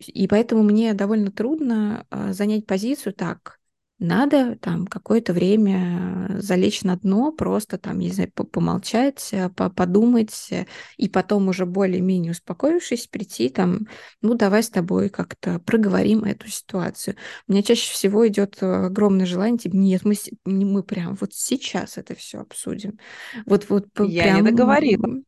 И 0.00 0.28
поэтому 0.28 0.62
мне 0.62 0.94
довольно 0.94 1.30
трудно 1.30 2.06
э, 2.10 2.32
занять 2.32 2.66
позицию 2.66 3.14
так. 3.14 3.57
Надо 4.00 4.56
там 4.56 4.86
какое-то 4.86 5.32
время 5.32 6.28
залечь 6.40 6.82
на 6.82 6.96
дно, 6.96 7.32
просто 7.32 7.78
там, 7.78 7.98
не 7.98 8.10
знаю, 8.12 8.30
по- 8.32 8.44
помолчать, 8.44 9.28
э, 9.32 9.48
по- 9.50 9.70
подумать, 9.70 10.48
э, 10.52 10.66
и 10.96 11.08
потом 11.08 11.48
уже 11.48 11.66
более-менее 11.66 12.30
успокоившись, 12.32 13.08
прийти 13.08 13.48
там, 13.48 13.88
ну, 14.22 14.34
давай 14.34 14.62
с 14.62 14.70
тобой 14.70 15.08
как-то 15.08 15.58
проговорим 15.60 16.22
эту 16.24 16.48
ситуацию. 16.48 17.16
У 17.48 17.52
меня 17.52 17.62
чаще 17.64 17.92
всего 17.92 18.26
идет 18.28 18.62
огромное 18.62 19.26
желание, 19.26 19.58
типа, 19.58 19.74
нет, 19.76 20.04
мы, 20.04 20.14
не- 20.44 20.64
мы 20.64 20.84
прям 20.84 21.16
вот 21.16 21.34
сейчас 21.34 21.98
это 21.98 22.14
все 22.14 22.38
обсудим. 22.40 22.98
Вот, 23.46 23.68
вот 23.68 23.86
Я 23.98 24.30
не 24.30 24.42
прям, 24.42 24.42
договорила. 24.42 25.08
м, 25.08 25.24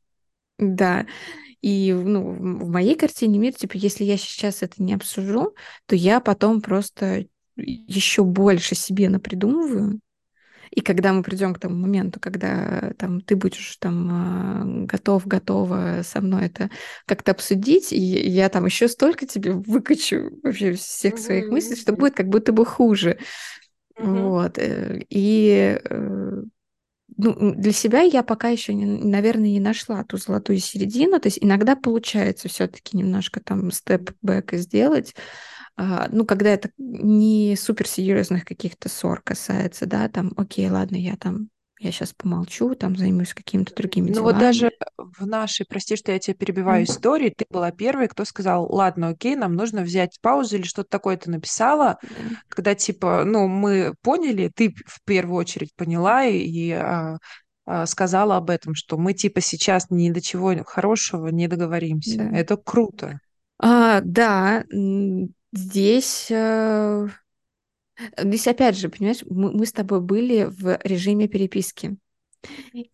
да. 0.58 1.06
И, 1.62 1.92
ну, 1.92 2.32
в 2.32 2.64
в 2.66 2.70
моей 2.70 2.96
картине 2.96 3.38
мира, 3.38 3.52
типа, 3.54 3.72
если 3.76 4.04
я 4.04 4.16
сейчас 4.18 4.62
это 4.62 4.82
не 4.82 4.94
обсужу, 4.94 5.54
то 5.86 5.96
я 5.96 6.20
потом 6.20 6.60
просто 6.62 7.26
еще 7.56 8.24
больше 8.24 8.74
себе 8.74 9.08
напридумываю, 9.08 10.00
и 10.70 10.80
когда 10.82 11.12
мы 11.12 11.22
придем 11.22 11.54
к 11.54 11.58
тому 11.60 11.76
моменту, 11.76 12.20
когда 12.20 12.92
там 12.98 13.20
ты 13.20 13.36
будешь 13.36 13.76
там 13.78 14.08
а, 14.10 14.62
готов, 14.86 15.26
готова 15.26 16.02
со 16.04 16.20
мной 16.20 16.46
это 16.46 16.70
как-то 17.06 17.32
обсудить, 17.32 17.92
и 17.92 17.98
я 17.98 18.48
там 18.48 18.66
еще 18.66 18.88
столько 18.88 19.26
тебе 19.26 19.52
выкачу 19.52 20.30
вообще 20.42 20.74
всех 20.74 21.18
своих 21.18 21.50
мыслей, 21.50 21.76
что 21.76 21.92
будет 21.92 22.14
как 22.14 22.28
будто 22.28 22.52
бы 22.52 22.64
хуже. 22.66 23.18
мгм, 23.98 24.32
Вот. 24.40 24.58
э, 24.58 25.04
И 25.10 25.78
э, 25.84 26.42
ну, 27.16 27.54
для 27.54 27.72
себя 27.72 28.02
я 28.02 28.22
пока 28.22 28.48
еще, 28.48 28.72
не, 28.74 28.86
наверное, 28.86 29.50
не 29.50 29.60
нашла 29.60 30.04
ту 30.04 30.16
золотую 30.16 30.58
середину. 30.58 31.20
То 31.20 31.28
есть 31.28 31.38
иногда 31.42 31.76
получается 31.76 32.48
все-таки 32.48 32.96
немножко 32.96 33.40
там 33.40 33.70
степ-бэк 33.70 34.56
сделать, 34.56 35.14
ну, 35.76 36.24
когда 36.26 36.50
это 36.50 36.70
не 36.78 37.56
суперсерьезных 37.56 38.44
каких-то 38.44 38.88
ссор 38.88 39.22
касается, 39.22 39.86
да, 39.86 40.08
там, 40.08 40.32
окей, 40.36 40.68
ладно, 40.70 40.96
я 40.96 41.16
там, 41.16 41.48
я 41.78 41.90
сейчас 41.92 42.12
помолчу, 42.14 42.74
там 42.74 42.96
займусь 42.96 43.34
какими-то 43.34 43.74
другими 43.74 44.10
Ну 44.12 44.22
вот 44.22 44.38
даже 44.38 44.70
делами. 44.70 44.76
в 44.96 45.26
нашей, 45.26 45.66
прости, 45.66 45.96
что 45.96 46.12
я 46.12 46.18
тебя 46.18 46.34
перебиваю, 46.34 46.84
М, 46.84 46.84
истории, 46.84 47.30
ты 47.36 47.44
была 47.50 47.70
первой, 47.70 48.08
кто 48.08 48.24
сказал, 48.24 48.66
ладно, 48.72 49.08
окей, 49.08 49.36
нам 49.36 49.54
нужно 49.54 49.82
взять 49.82 50.18
паузу 50.22 50.56
или 50.56 50.62
что-то 50.62 50.88
такое 50.90 51.16
ты 51.16 51.30
написала, 51.30 51.98
да, 52.02 52.42
когда 52.48 52.74
типа, 52.74 53.24
ну, 53.24 53.46
мы 53.46 53.94
поняли, 54.02 54.50
ты 54.54 54.74
в 54.86 55.02
первую 55.04 55.36
очередь 55.38 55.74
поняла 55.76 56.24
и, 56.24 56.38
и, 56.38 56.70
а, 56.72 57.18
а, 57.66 57.86
сказала 57.86 58.36
об 58.38 58.50
этом, 58.50 58.74
что 58.74 58.96
мы 58.98 59.12
типа 59.14 59.40
сейчас 59.40 59.90
ни 59.90 60.10
до 60.10 60.20
чего 60.22 60.54
хорошего 60.66 61.28
не 61.28 61.46
договоримся. 61.46 62.22
да. 62.22 62.30
Это 62.32 62.56
круто. 62.56 63.20
А, 63.58 64.00
да, 64.02 64.64
здесь, 65.52 66.28
э, 66.30 67.08
здесь 68.18 68.46
опять 68.46 68.76
же, 68.76 68.88
понимаешь, 68.88 69.22
мы, 69.28 69.52
мы 69.52 69.66
с 69.66 69.72
тобой 69.72 70.00
были 70.00 70.44
в 70.44 70.78
режиме 70.84 71.28
переписки. 71.28 71.96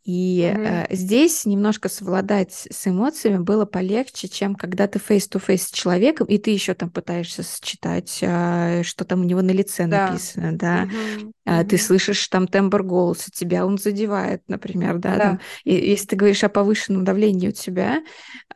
И 0.04 0.52
Мгм. 0.54 0.66
э, 0.66 0.94
здесь 0.94 1.44
немножко 1.44 1.88
совладать 1.88 2.52
с 2.70 2.86
эмоциями 2.86 3.38
было 3.38 3.64
полегче, 3.66 4.28
чем 4.28 4.54
когда 4.54 4.86
ты 4.86 4.98
face-to-face 4.98 5.56
с 5.58 5.70
человеком, 5.70 6.26
и 6.28 6.38
ты 6.38 6.50
еще 6.50 6.74
там 6.74 6.90
пытаешься 6.90 7.42
считать, 7.42 8.20
а, 8.22 8.82
что 8.84 9.04
там 9.04 9.20
у 9.20 9.24
него 9.24 9.42
на 9.42 9.50
лице 9.50 9.86
Да. 9.86 10.10
написано, 10.10 10.56
да, 10.56 10.84
Мгм. 10.84 11.32
а, 11.44 11.64
ты 11.64 11.76
слышишь 11.78 12.26
там 12.28 12.46
тембр 12.48 12.82
голоса, 12.82 13.30
тебя 13.32 13.66
он 13.66 13.78
задевает, 13.78 14.42
например, 14.48 14.98
да, 14.98 15.18
там, 15.18 15.36
Да. 15.36 15.40
и, 15.64 15.74
если 15.74 16.06
ты 16.06 16.16
говоришь 16.16 16.44
о 16.44 16.48
повышенном 16.48 17.04
давлении 17.04 17.48
у 17.48 17.52
тебя, 17.52 18.02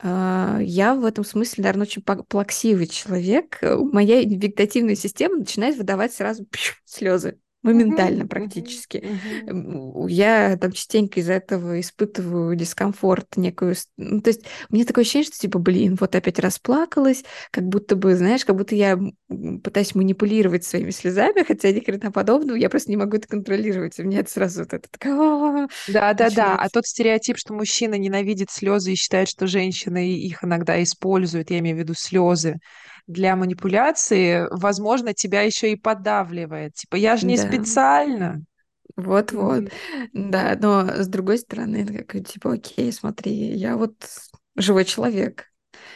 а, 0.00 0.58
я 0.62 0.94
в 0.94 1.04
этом 1.04 1.24
смысле, 1.24 1.62
наверное, 1.64 1.86
очень 1.86 2.02
пла- 2.02 2.24
плаксивый 2.26 2.86
человек, 2.86 3.58
Э, 3.62 3.76
моя 3.76 4.20
вегетативная 4.22 4.94
система 4.94 5.36
начинает 5.36 5.76
выдавать 5.76 6.12
сразу 6.14 6.46
слезы. 6.84 7.38
Моментально 7.62 8.26
практически. 8.26 9.06
Я 10.08 10.56
там 10.56 10.72
частенько 10.72 11.20
из-за 11.20 11.34
этого 11.34 11.78
испытываю 11.80 12.56
дискомфорт 12.56 13.36
некую. 13.36 13.74
Ну, 13.98 14.22
то 14.22 14.28
есть 14.30 14.46
у 14.70 14.74
меня 14.74 14.86
такое 14.86 15.02
ощущение, 15.02 15.26
что 15.26 15.38
типа, 15.38 15.58
блин, 15.58 15.96
вот 16.00 16.14
опять 16.14 16.38
расплакалась, 16.38 17.22
как 17.50 17.64
будто 17.64 17.96
бы, 17.96 18.16
знаешь, 18.16 18.44
как 18.46 18.56
будто 18.56 18.74
я 18.74 18.98
пытаюсь 19.62 19.94
манипулировать 19.94 20.64
своими 20.64 20.90
слезами, 20.90 21.44
хотя 21.46 21.70
ни 21.72 21.80
хрена 21.80 22.10
подобного, 22.10 22.56
я 22.56 22.70
просто 22.70 22.90
не 22.90 22.96
могу 22.96 23.18
это 23.18 23.28
контролировать. 23.28 23.98
И 23.98 24.02
у 24.02 24.06
меня 24.06 24.20
это 24.20 24.30
сразу 24.30 24.60
вот 24.60 24.72
это 24.72 24.88
такая 24.90 25.14
«А-а-а» 25.14 25.68
Да, 25.86 26.14
да, 26.14 26.30
да. 26.30 26.56
А 26.56 26.68
тот 26.70 26.86
стереотип, 26.86 27.36
что 27.36 27.52
мужчина 27.52 27.94
ненавидит 27.94 28.50
слезы 28.50 28.92
и 28.92 28.96
считает, 28.96 29.28
что 29.28 29.46
женщины 29.46 30.10
их 30.12 30.42
иногда 30.44 30.82
используют, 30.82 31.50
я 31.50 31.58
имею 31.58 31.76
в 31.76 31.80
виду 31.80 31.94
слезы, 31.94 32.56
для 33.10 33.36
манипуляции, 33.36 34.46
возможно, 34.50 35.14
тебя 35.14 35.42
еще 35.42 35.72
и 35.72 35.76
подавливает. 35.76 36.74
Типа, 36.74 36.96
я 36.96 37.16
же 37.16 37.26
не 37.26 37.36
Да, 37.36 37.42
специально. 37.42 38.42
вот-вот. 38.96 39.64
Мгм. 40.14 40.30
Да, 40.30 40.56
но 40.60 40.86
с 41.02 41.08
другой 41.08 41.38
стороны, 41.38 41.86
как, 41.86 42.24
типа, 42.26 42.54
окей, 42.54 42.92
смотри, 42.92 43.32
я 43.32 43.76
вот 43.76 43.94
живой 44.56 44.84
человек. 44.84 45.46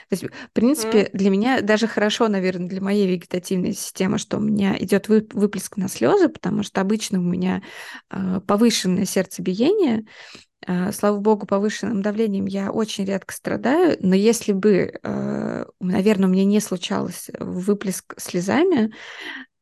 То 0.09 0.17
есть, 0.17 0.25
в 0.25 0.53
принципе, 0.53 1.03
mm. 1.03 1.11
для 1.13 1.31
меня 1.31 1.61
даже 1.61 1.87
хорошо, 1.87 2.29
наверное, 2.29 2.69
для 2.69 2.81
моей 2.81 3.07
вегетативной 3.07 3.73
системы, 3.73 4.19
что 4.19 4.37
у 4.37 4.41
меня 4.41 4.77
идет 4.79 5.09
выплеск 5.09 5.77
на 5.77 5.89
слезы, 5.89 6.29
потому 6.29 6.63
что 6.63 6.81
обычно 6.81 7.19
у 7.19 7.23
меня 7.23 7.63
э, 8.11 8.41
повышенное 8.47 9.07
сердцебиение, 9.07 10.05
слава 10.93 11.19
богу, 11.19 11.47
повышенным 11.47 12.03
давлением 12.03 12.47
я 12.47 12.71
очень 12.71 13.05
редко 13.05 13.35
страдаю, 13.35 13.97
но 14.01 14.15
если 14.15 14.53
бы, 14.53 14.99
э, 15.03 15.65
наверное, 15.81 16.29
у 16.29 16.33
меня 16.33 16.45
не 16.45 16.61
случалось 16.61 17.31
выплеск 17.39 18.15
слезами, 18.19 18.93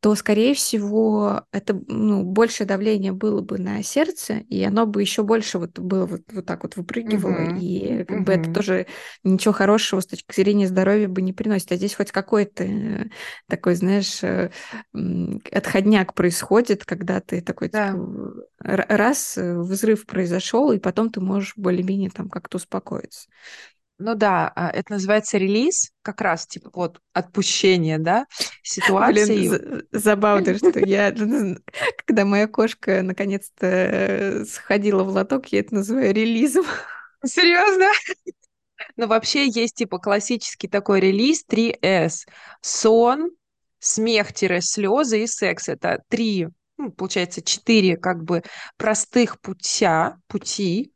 то, 0.02 0.16
скорее 0.16 0.54
всего, 0.54 1.44
это 1.52 1.80
ну, 1.86 2.24
большее 2.24 2.66
давление 2.66 3.12
было 3.12 3.40
бы 3.40 3.58
на 3.58 3.84
сердце, 3.84 4.38
и 4.48 4.60
оно 4.64 4.84
бы 4.84 5.00
еще 5.00 5.22
больше 5.22 5.60
вот 5.60 5.78
было 5.78 6.06
вот, 6.06 6.22
вот 6.32 6.44
так 6.44 6.64
вот 6.64 6.74
выпрыгивало, 6.74 7.52
uh-huh. 7.52 7.60
и 7.60 8.02
как 8.02 8.18
uh-huh. 8.18 8.24
бы 8.24 8.32
это 8.32 8.52
тоже 8.52 8.86
ничего 9.22 9.52
хорошего 9.54 10.00
с 10.00 10.06
точки 10.06 10.34
зрения 10.34 10.66
здоровья 10.66 11.06
бы 11.06 11.22
не 11.22 11.32
приносит. 11.32 11.70
А 11.70 11.76
здесь 11.76 11.94
хоть 11.94 12.10
какой-то 12.10 12.64
э, 12.64 13.04
такой, 13.48 13.76
знаешь, 13.76 14.24
э, 14.24 14.50
отходняк 15.52 16.14
происходит, 16.14 16.84
когда 16.84 17.20
ты 17.20 17.40
такой, 17.40 17.68
да. 17.68 17.92
типа, 17.92 18.44
раз 18.58 19.38
э, 19.38 19.56
взрыв 19.56 20.04
произошел, 20.06 20.72
и 20.72 20.80
потом 20.80 21.10
ты 21.10 21.20
можешь 21.20 21.52
более-менее 21.54 22.10
там 22.10 22.28
как-то 22.28 22.56
успокоиться. 22.56 23.28
Ну 24.04 24.16
да, 24.16 24.52
а, 24.56 24.68
это 24.70 24.94
называется 24.94 25.38
релиз, 25.38 25.92
как 26.02 26.20
раз 26.20 26.48
типа 26.48 26.70
вот 26.74 27.00
отпущение, 27.12 27.98
да, 28.00 28.26
ситуации. 28.64 29.48
Блин, 29.48 29.86
забавно, 29.92 30.56
что 30.56 30.80
я, 30.80 31.12
когда 32.04 32.24
моя 32.24 32.48
кошка 32.48 33.02
наконец-то 33.02 34.44
сходила 34.48 35.04
в 35.04 35.10
лоток, 35.10 35.46
я 35.52 35.60
это 35.60 35.76
называю 35.76 36.12
релизом. 36.12 36.64
Серьезно? 37.24 37.86
Ну, 38.96 39.06
вообще 39.06 39.46
есть 39.46 39.76
типа 39.76 39.98
классический 39.98 40.66
такой 40.66 40.98
релиз 40.98 41.44
3S. 41.48 42.26
Сон, 42.60 43.30
смех-слезы 43.78 45.22
и 45.22 45.26
секс. 45.28 45.68
Это 45.68 46.02
три, 46.08 46.48
ну, 46.76 46.90
получается, 46.90 47.40
четыре 47.40 47.96
как 47.96 48.24
бы 48.24 48.42
простых 48.76 49.40
путя, 49.40 50.18
пути, 50.26 50.92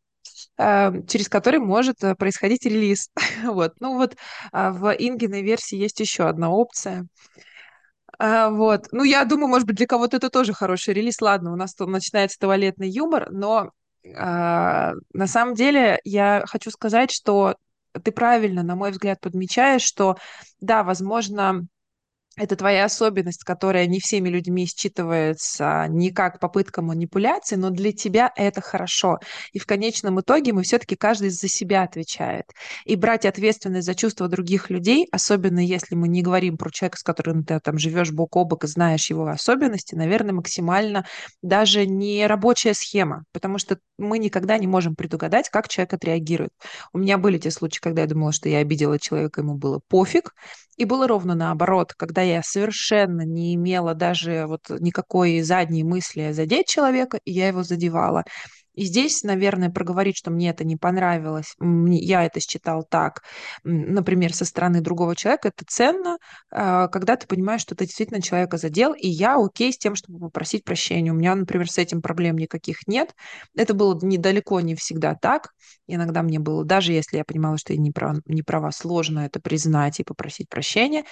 через 0.59 1.28
который 1.28 1.61
может 1.61 2.02
э, 2.02 2.14
происходить 2.14 2.64
релиз. 2.64 3.11
вот. 3.44 3.74
Ну 3.80 3.96
вот 3.96 4.16
а, 4.52 4.70
в 4.70 4.90
Ингиной 4.92 5.42
версии 5.42 5.76
есть 5.76 6.00
еще 6.00 6.24
одна 6.28 6.50
опция. 6.50 7.07
А, 8.18 8.50
вот. 8.50 8.86
Ну, 8.92 9.04
я 9.04 9.24
думаю, 9.24 9.48
может 9.48 9.66
быть, 9.66 9.76
для 9.76 9.86
кого-то 9.86 10.16
это 10.16 10.30
тоже 10.30 10.54
хороший 10.54 10.94
релиз. 10.94 11.20
Ладно, 11.20 11.52
у 11.52 11.57
нас 11.57 11.74
тут 11.74 11.88
начинается 11.88 12.38
туалетный 12.38 12.88
юмор, 12.88 13.30
но 13.30 13.70
а, 14.16 14.92
на 15.12 15.26
самом 15.26 15.54
деле 15.54 16.00
я 16.04 16.44
хочу 16.46 16.70
сказать, 16.70 17.11
что 17.11 17.57
ты 18.02 18.12
правильно, 18.12 18.62
на 18.62 18.76
мой 18.76 18.90
взгляд, 18.90 19.20
подмечаешь, 19.20 19.82
что 19.82 20.16
да, 20.61 20.82
возможно, 20.84 21.66
это 22.37 22.55
твоя 22.55 22.84
особенность, 22.84 23.45
которая 23.45 23.87
не 23.87 23.99
всеми 23.99 24.28
людьми 24.28 24.66
считывается 24.66 25.89
не 25.89 26.11
как 26.11 26.39
попытка 26.39 26.82
манипуляции, 26.82 27.57
но 27.57 27.70
для 27.70 27.93
тебя 27.93 28.30
это 28.37 28.61
хорошо. 28.61 29.18
И 29.53 29.59
в 29.59 29.66
конечном 29.66 30.20
итоге 30.20 30.53
мы 30.53 30.62
все-таки 30.62 30.97
каждый 30.97 31.30
за 31.30 31.49
себя 31.49 31.82
отвечает. 31.82 32.45
И 32.84 32.95
брать 32.95 33.24
ответственность 33.24 33.87
за 33.87 33.95
чувства 33.95 34.28
других 34.28 34.68
людей, 34.68 35.07
особенно 35.11 35.61
если 35.61 35.95
мы 35.95 36.09
не 36.09 36.22
говорим 36.22 36.59
про 36.59 36.70
человека, 36.70 36.99
с 36.99 37.03
которым 37.03 37.43
ты 37.43 37.59
там 37.61 37.78
живешь 37.78 38.12
бок 38.12 38.37
о 38.37 38.45
бок 38.45 38.64
и 38.64 38.66
знаешь 38.66 39.09
его 39.09 39.26
особенности, 39.26 39.95
наверное, 39.95 40.34
максимально 40.34 41.07
даже 41.43 41.87
не 41.87 42.26
рабочая 42.26 42.74
схема, 42.74 43.24
потому 43.32 43.59
что 43.59 43.78
мы 43.99 44.18
никогда 44.18 44.59
не 44.59 44.66
можем 44.66 44.95
предугадать, 44.95 45.49
как 45.49 45.68
человек 45.68 45.95
отреагирует. 45.95 46.51
У 46.93 46.99
меня 46.99 47.16
были 47.16 47.39
те 47.39 47.51
случаи, 47.51 47.80
когда 47.80 48.03
я 48.03 48.09
думала, 48.09 48.32
что 48.32 48.51
я 48.51 48.59
обидела 48.59 48.99
человека, 48.99 49.41
ему 49.41 49.55
было 49.55 49.80
пофиг, 49.89 50.34
и 50.77 50.85
было 50.85 51.07
ровно 51.09 51.35
наоборот, 51.35 51.95
когда 51.95 52.22
я 52.22 52.43
совершенно 52.43 53.22
не 53.22 53.55
имела 53.55 53.95
даже 53.95 54.47
вот 54.47 54.68
никакой 54.81 55.41
задней 55.43 55.85
мысли 55.85 56.33
задеть 56.33 56.68
человека, 56.68 57.18
и 57.24 57.33
я 57.33 57.49
его 57.49 57.62
задевала. 57.62 58.24
И 58.77 58.85
здесь, 58.85 59.24
наверное, 59.24 59.70
проговорить, 59.70 60.16
что 60.16 60.31
мне 60.31 60.51
это 60.51 60.64
не 60.64 60.77
понравилось, 60.77 61.55
я 61.61 62.24
это 62.24 62.41
считал 62.41 62.85
так, 62.89 63.22
например, 63.64 64.35
со 64.35 64.45
стороны 64.45 64.81
другого 64.81 65.16
человека, 65.16 65.49
это 65.49 65.64
ценно, 65.66 66.18
а, 66.51 66.89
когда 66.89 67.16
ты 67.16 67.27
понимаешь, 67.27 67.62
что 67.62 67.74
ты 67.74 67.87
действительно 67.87 68.22
человека 68.22 68.59
задел, 68.59 68.93
и 68.93 69.09
я 69.09 69.37
окей 69.43 69.72
с 69.72 69.79
тем, 69.79 69.95
чтобы 69.97 70.18
попросить 70.20 70.64
прощения. 70.64 71.11
У 71.11 71.14
меня, 71.14 71.35
например, 71.35 71.70
с 71.70 71.79
этим 71.79 72.03
проблем 72.03 72.37
никаких 72.37 72.87
нет. 72.87 73.14
Это 73.57 73.74
было 73.74 73.99
недалеко 74.03 74.61
не 74.61 74.74
всегда 74.74 75.14
так. 75.14 75.51
Иногда 75.87 76.22
мне 76.22 76.39
было, 76.39 76.64
даже 76.64 76.93
если 76.93 77.16
я 77.16 77.24
понимала, 77.24 77.59
что 77.59 77.72
я 77.72 77.79
не 77.79 77.91
права, 77.93 78.20
не 78.27 78.43
права 78.43 78.70
сложно 78.72 79.20
это 79.20 79.41
признать 79.41 80.01
и 80.01 80.05
попросить 80.05 80.49
прощения, 80.49 81.05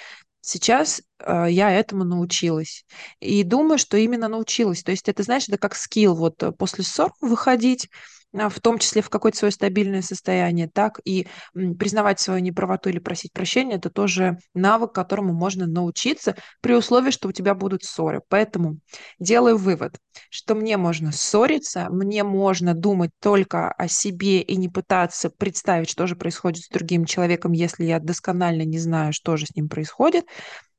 Сейчас 0.46 1.00
э, 1.20 1.46
я 1.48 1.70
этому 1.70 2.04
научилась. 2.04 2.84
И 3.18 3.42
думаю, 3.44 3.78
что 3.78 3.96
именно 3.96 4.28
научилась. 4.28 4.82
То 4.82 4.90
есть 4.90 5.08
это, 5.08 5.22
знаешь, 5.22 5.48
это 5.48 5.56
как 5.56 5.74
скилл 5.74 6.14
вот 6.14 6.42
э, 6.42 6.52
после 6.52 6.84
ссор 6.84 7.12
выходить, 7.22 7.88
в 8.34 8.60
том 8.60 8.78
числе 8.78 9.00
в 9.00 9.10
какое-то 9.10 9.38
свое 9.38 9.52
стабильное 9.52 10.02
состояние, 10.02 10.68
так 10.68 11.00
и 11.04 11.28
признавать 11.52 12.18
свою 12.18 12.40
неправоту 12.40 12.88
или 12.90 12.98
просить 12.98 13.32
прощения, 13.32 13.76
это 13.76 13.90
тоже 13.90 14.38
навык, 14.54 14.92
которому 14.92 15.32
можно 15.32 15.66
научиться 15.66 16.34
при 16.60 16.74
условии, 16.74 17.10
что 17.10 17.28
у 17.28 17.32
тебя 17.32 17.54
будут 17.54 17.84
ссоры. 17.84 18.22
Поэтому 18.28 18.78
делаю 19.20 19.56
вывод, 19.56 19.98
что 20.30 20.54
мне 20.54 20.76
можно 20.76 21.12
ссориться, 21.12 21.88
мне 21.90 22.24
можно 22.24 22.74
думать 22.74 23.12
только 23.20 23.70
о 23.70 23.86
себе 23.88 24.40
и 24.40 24.56
не 24.56 24.68
пытаться 24.68 25.30
представить, 25.30 25.88
что 25.88 26.06
же 26.06 26.16
происходит 26.16 26.64
с 26.64 26.68
другим 26.68 27.04
человеком, 27.04 27.52
если 27.52 27.84
я 27.84 28.00
досконально 28.00 28.62
не 28.62 28.78
знаю, 28.78 29.12
что 29.12 29.36
же 29.36 29.46
с 29.46 29.54
ним 29.54 29.68
происходит, 29.68 30.24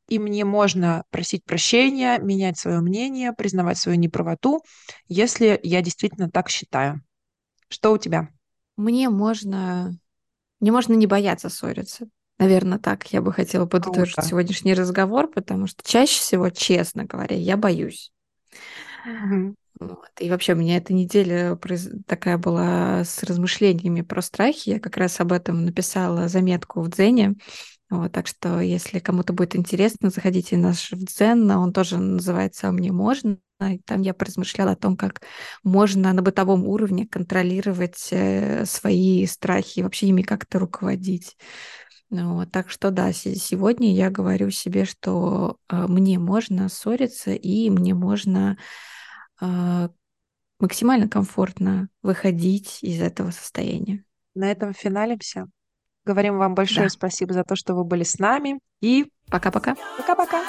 и 0.07 0.19
мне 0.19 0.45
можно 0.45 1.03
просить 1.09 1.43
прощения, 1.45 2.19
менять 2.19 2.59
свое 2.59 2.79
мнение, 2.79 3.33
признавать 3.33 3.77
свою 3.77 3.97
неправоту, 3.97 4.61
если 5.07 5.59
я 5.63 5.81
действительно 5.81 6.29
так 6.29 6.49
считаю. 6.49 7.01
Что 7.69 7.93
у 7.93 7.97
тебя? 7.97 8.29
Мне 8.77 9.09
можно... 9.09 9.97
Мне 10.59 10.71
можно 10.71 10.93
не 10.93 11.07
бояться 11.07 11.49
ссориться. 11.49 12.07
Наверное, 12.37 12.79
так 12.79 13.11
я 13.13 13.21
бы 13.21 13.31
хотела 13.31 13.65
подытожить 13.65 14.15
Круто. 14.15 14.27
сегодняшний 14.27 14.73
разговор, 14.73 15.29
потому 15.31 15.67
что 15.67 15.83
чаще 15.83 16.19
всего, 16.19 16.49
честно 16.49 17.05
говоря, 17.05 17.35
я 17.35 17.55
боюсь. 17.55 18.11
Угу. 19.05 19.55
Вот. 19.79 20.09
И 20.19 20.29
вообще 20.29 20.53
у 20.53 20.57
меня 20.57 20.77
эта 20.77 20.93
неделя 20.93 21.57
такая 22.07 22.37
была 22.37 23.03
с 23.03 23.23
размышлениями 23.23 24.01
про 24.01 24.21
страхи. 24.21 24.69
Я 24.69 24.79
как 24.79 24.97
раз 24.97 25.19
об 25.19 25.31
этом 25.31 25.65
написала 25.65 26.27
заметку 26.27 26.81
в 26.81 26.89
Дзене. 26.89 27.35
Вот, 27.89 28.11
так 28.11 28.25
что, 28.27 28.59
если 28.59 28.99
кому-то 28.99 29.31
будет 29.31 29.55
интересно, 29.55 30.09
заходите 30.09 30.55
в 30.55 30.59
наш 30.59 30.89
Дзен, 30.91 31.49
он 31.51 31.71
тоже 31.71 31.97
называется 31.97 32.67
«А 32.67 32.71
мне 32.71 32.91
можно». 32.91 33.37
И 33.61 33.77
там 33.85 34.01
я 34.01 34.13
поразмышляла 34.13 34.71
о 34.71 34.75
том, 34.75 34.97
как 34.97 35.21
можно 35.63 36.11
на 36.11 36.21
бытовом 36.21 36.67
уровне 36.67 37.07
контролировать 37.07 38.09
э, 38.11 38.65
свои 38.65 39.25
страхи 39.27 39.79
вообще 39.79 40.07
ими 40.07 40.23
как-то 40.23 40.59
руководить. 40.59 41.37
Ну 42.09 42.35
вот, 42.35 42.51
так 42.51 42.69
что 42.69 42.91
да, 42.91 43.13
сегодня 43.13 43.93
я 43.93 44.09
говорю 44.09 44.49
себе, 44.49 44.85
что 44.85 45.57
э, 45.69 45.85
мне 45.87 46.19
можно 46.19 46.67
ссориться 46.69 47.31
и 47.31 47.69
мне 47.69 47.93
можно 47.93 48.57
э, 49.41 49.89
максимально 50.59 51.07
комфортно 51.07 51.89
выходить 52.01 52.79
из 52.81 53.01
этого 53.01 53.31
состояния. 53.31 54.03
На 54.33 54.51
этом 54.51 54.73
финалимся. 54.73 55.47
Говорим 56.05 56.37
вам 56.37 56.53
большое 56.53 56.85
да. 56.85 56.89
спасибо 56.89 57.33
за 57.33 57.43
то, 57.43 57.55
что 57.55 57.73
вы 57.73 57.83
были 57.83 58.03
с 58.03 58.19
нами. 58.19 58.59
И 58.81 59.07
пока-пока. 59.29 59.75
Пока-пока. 59.97 60.43